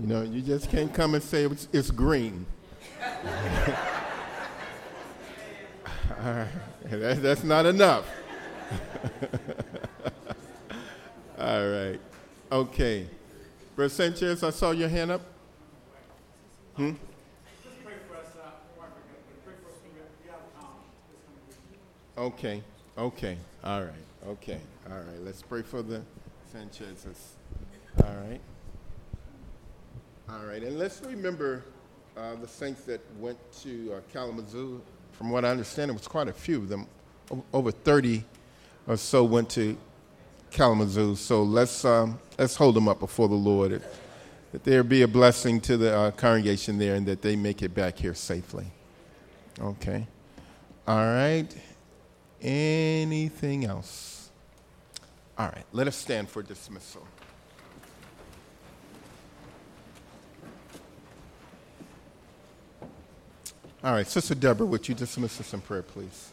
[0.00, 2.46] You know, you just can't come and say it's, it's green.
[6.26, 6.48] Right,
[6.90, 8.04] that, that's not enough.
[11.38, 12.00] All right,
[12.50, 13.06] okay.
[13.76, 15.20] Brother Sanchez, I saw your hand up.
[16.74, 16.94] Hmm?
[22.18, 22.62] Okay,
[22.96, 23.92] okay, all right,
[24.26, 24.58] okay,
[24.90, 25.20] all right.
[25.20, 26.00] Let's pray for the
[26.50, 27.36] Sanchez's.
[28.02, 28.40] All right.
[30.30, 31.62] All right, and let's remember
[32.16, 34.80] uh, the saints that went to uh, Kalamazoo.
[35.18, 36.86] From what I understand, it was quite a few of them.
[37.52, 38.22] Over 30
[38.86, 39.76] or so went to
[40.50, 41.16] Kalamazoo.
[41.16, 43.82] So let's, um, let's hold them up before the Lord.
[44.52, 47.74] That, there be a blessing to the uh, congregation there and that they make it
[47.74, 48.66] back here safely.
[49.60, 50.06] Okay.
[50.86, 51.48] All right.
[52.42, 54.30] Anything else?
[55.38, 55.64] All right.
[55.72, 57.06] Let us stand for dismissal.
[63.86, 64.08] All right.
[64.08, 66.30] Sister Deborah, would you dismiss us in prayer, please?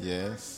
[0.00, 0.53] Yes.